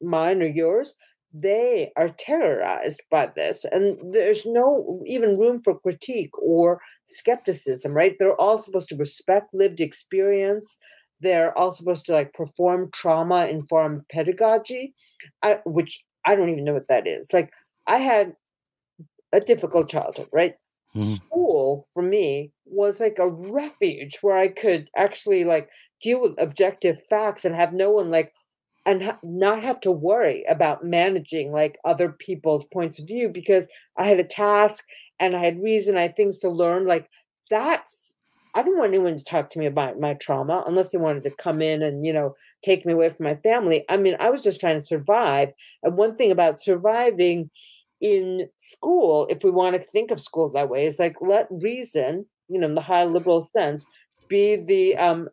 [0.00, 0.96] mine or yours
[1.34, 8.16] they are terrorized by this and there's no even room for critique or skepticism right?
[8.18, 10.78] They're all supposed to respect lived experience.
[11.20, 14.94] They're all supposed to like perform trauma informed pedagogy.
[15.42, 17.32] I, which i don't even know what that is.
[17.32, 17.50] Like
[17.86, 18.34] i had
[19.32, 20.54] a difficult childhood right
[20.94, 21.02] mm-hmm.
[21.02, 25.68] school for me was like a refuge where i could actually like
[26.00, 28.32] deal with objective facts and have no one like
[28.84, 33.68] and ha- not have to worry about managing like other people's points of view because
[33.96, 34.84] I had a task
[35.20, 36.86] and I had reason, I had things to learn.
[36.86, 37.08] Like
[37.48, 38.16] that's
[38.54, 41.30] I didn't want anyone to talk to me about my trauma unless they wanted to
[41.30, 43.84] come in and, you know, take me away from my family.
[43.88, 45.52] I mean, I was just trying to survive.
[45.82, 47.50] And one thing about surviving
[48.02, 52.26] in school, if we want to think of schools that way, is like let reason,
[52.48, 53.86] you know, in the high liberal sense,
[54.28, 55.28] be the um,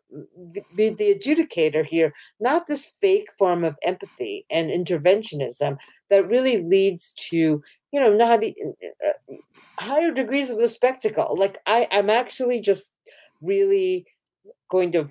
[0.76, 5.76] be the adjudicator here, not this fake form of empathy and interventionism
[6.10, 7.60] that really leads to
[7.92, 9.34] you know not uh,
[9.78, 11.36] higher degrees of the spectacle.
[11.36, 12.94] Like I, I'm actually just
[13.42, 14.06] really
[14.70, 15.10] going to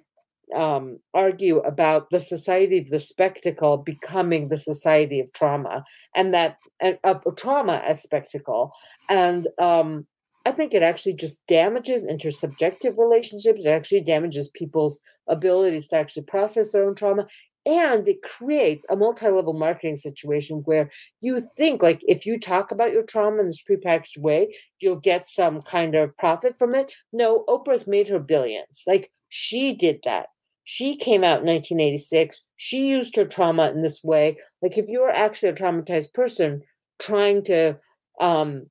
[0.55, 5.83] um, argue about the society of the spectacle becoming the society of trauma
[6.15, 6.57] and that
[7.03, 8.71] of trauma as spectacle
[9.09, 10.05] and um,
[10.45, 13.65] I think it actually just damages intersubjective relationships.
[13.65, 17.27] It actually damages people's abilities to actually process their own trauma.
[17.65, 20.89] And it creates a multi level marketing situation where
[21.21, 25.27] you think, like, if you talk about your trauma in this prepackaged way, you'll get
[25.27, 26.91] some kind of profit from it.
[27.11, 28.83] No, Oprah's made her billions.
[28.87, 30.29] Like, she did that.
[30.71, 32.43] She came out in 1986.
[32.55, 34.37] She used her trauma in this way.
[34.61, 36.61] Like, if you're actually a traumatized person
[36.99, 37.79] trying to
[38.21, 38.67] um,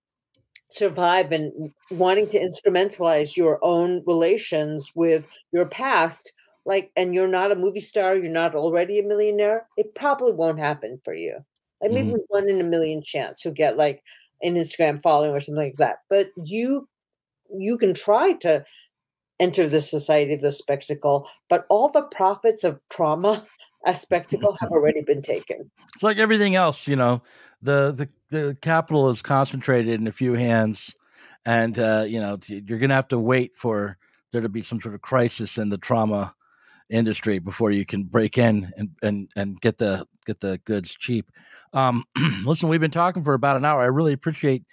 [0.68, 6.32] survive and wanting to instrumentalize your own relations with your past
[6.64, 10.58] like and you're not a movie star you're not already a millionaire it probably won't
[10.58, 11.38] happen for you
[11.80, 12.18] like maybe mm.
[12.28, 14.02] one in a million chance you'll get like
[14.42, 16.86] an instagram following or something like that but you
[17.56, 18.62] you can try to
[19.40, 23.46] enter the society of the spectacle but all the profits of trauma
[23.86, 27.22] a spectacle have already been taken it's like everything else you know
[27.62, 30.94] the the the capital is concentrated in a few hands
[31.46, 33.96] and uh, you know you're going to have to wait for
[34.32, 36.34] there to be some sort of crisis in the trauma
[36.90, 41.30] industry before you can break in and and and get the get the goods cheap.
[41.72, 42.04] Um,
[42.44, 43.80] listen, we've been talking for about an hour.
[43.80, 44.64] I really appreciate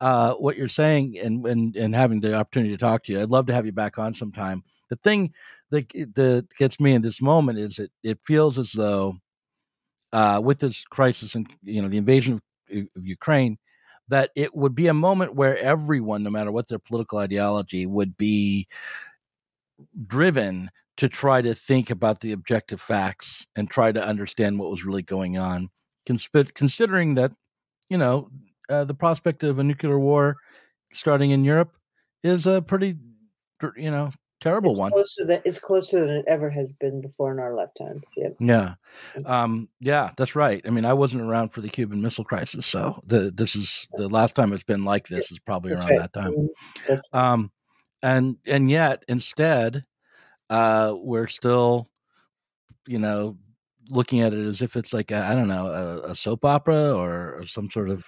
[0.00, 3.20] uh, what you're saying and, and and having the opportunity to talk to you.
[3.20, 4.62] I'd love to have you back on sometime.
[4.90, 5.32] The thing
[5.70, 9.16] that that gets me in this moment is it it feels as though
[10.12, 13.58] uh, with this crisis and you know the invasion of, of Ukraine
[14.08, 18.16] that it would be a moment where everyone, no matter what their political ideology, would
[18.16, 18.68] be
[20.06, 24.84] driven to try to think about the objective facts and try to understand what was
[24.84, 25.70] really going on.
[26.06, 27.32] Considering that,
[27.88, 28.30] you know,
[28.68, 30.36] uh, the prospect of a nuclear war
[30.92, 31.72] starting in Europe
[32.22, 32.96] is a pretty,
[33.76, 34.10] you know,
[34.40, 34.92] terrible it's one.
[34.92, 38.02] Closer than, it's closer than it ever has been before in our lifetimes.
[38.16, 38.28] Yeah.
[38.38, 38.74] Yeah.
[39.26, 40.62] Um, yeah, that's right.
[40.66, 44.08] I mean, I wasn't around for the Cuban Missile Crisis, so the this is the
[44.08, 46.12] last time it's been like this is probably that's around right.
[46.12, 46.32] that time.
[46.32, 47.16] Mm-hmm.
[47.16, 47.50] Um,
[48.02, 49.84] and and yet instead,
[50.50, 51.88] uh, we're still,
[52.86, 53.38] you know,
[53.88, 57.38] looking at it as if it's like I don't know a, a soap opera or,
[57.38, 58.06] or, some sort of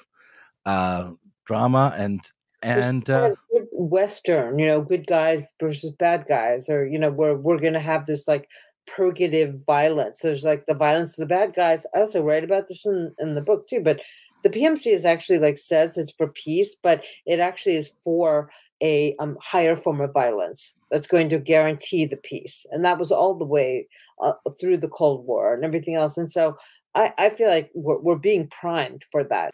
[0.67, 1.12] uh,
[1.47, 2.21] drama, and
[2.62, 3.31] and uh,
[3.73, 8.05] western, you know, good guys versus bad guys, or you know, we're we're gonna have
[8.07, 8.49] this like
[8.87, 10.21] purgative violence.
[10.21, 11.87] There's like the violence of the bad guys.
[11.95, 14.01] I also write about this in in the book too, but
[14.43, 18.51] the PMC is actually like says it's for peace, but it actually is for
[18.83, 22.67] a um, higher form of violence that's going to guarantee the peace.
[22.71, 23.89] And that was all the way
[24.23, 26.17] uh, through the Cold War and everything else.
[26.17, 26.57] And so
[26.95, 29.51] I, I feel like we're, we're being primed for that.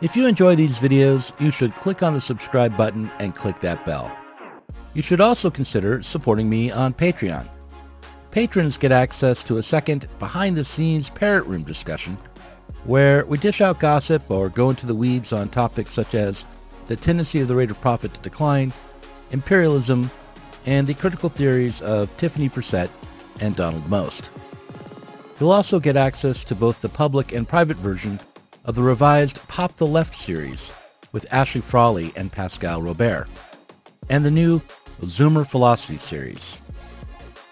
[0.00, 3.84] If you enjoy these videos, you should click on the subscribe button and click that
[3.84, 4.16] bell.
[4.94, 7.52] You should also consider supporting me on Patreon.
[8.30, 12.16] Patrons get access to a second behind-the-scenes Parrot Room discussion
[12.84, 16.44] where we dish out gossip or go into the weeds on topics such as
[16.86, 18.72] the tendency of the rate of profit to decline,
[19.32, 20.12] imperialism,
[20.64, 22.88] and the critical theories of Tiffany Brissett
[23.40, 24.30] and Donald Most.
[25.40, 28.20] You'll also get access to both the public and private version
[28.68, 30.70] of the revised Pop the Left series
[31.10, 33.26] with Ashley Frawley and Pascal Robert,
[34.10, 34.60] and the new
[35.00, 36.60] Zoomer Philosophy series.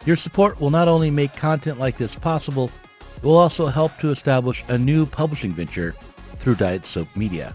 [0.05, 2.71] Your support will not only make content like this possible,
[3.17, 5.93] it will also help to establish a new publishing venture
[6.35, 7.55] through Diet Soap Media.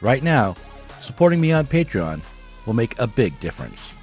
[0.00, 0.56] Right now,
[1.02, 2.22] supporting me on Patreon
[2.64, 3.96] will make a big difference.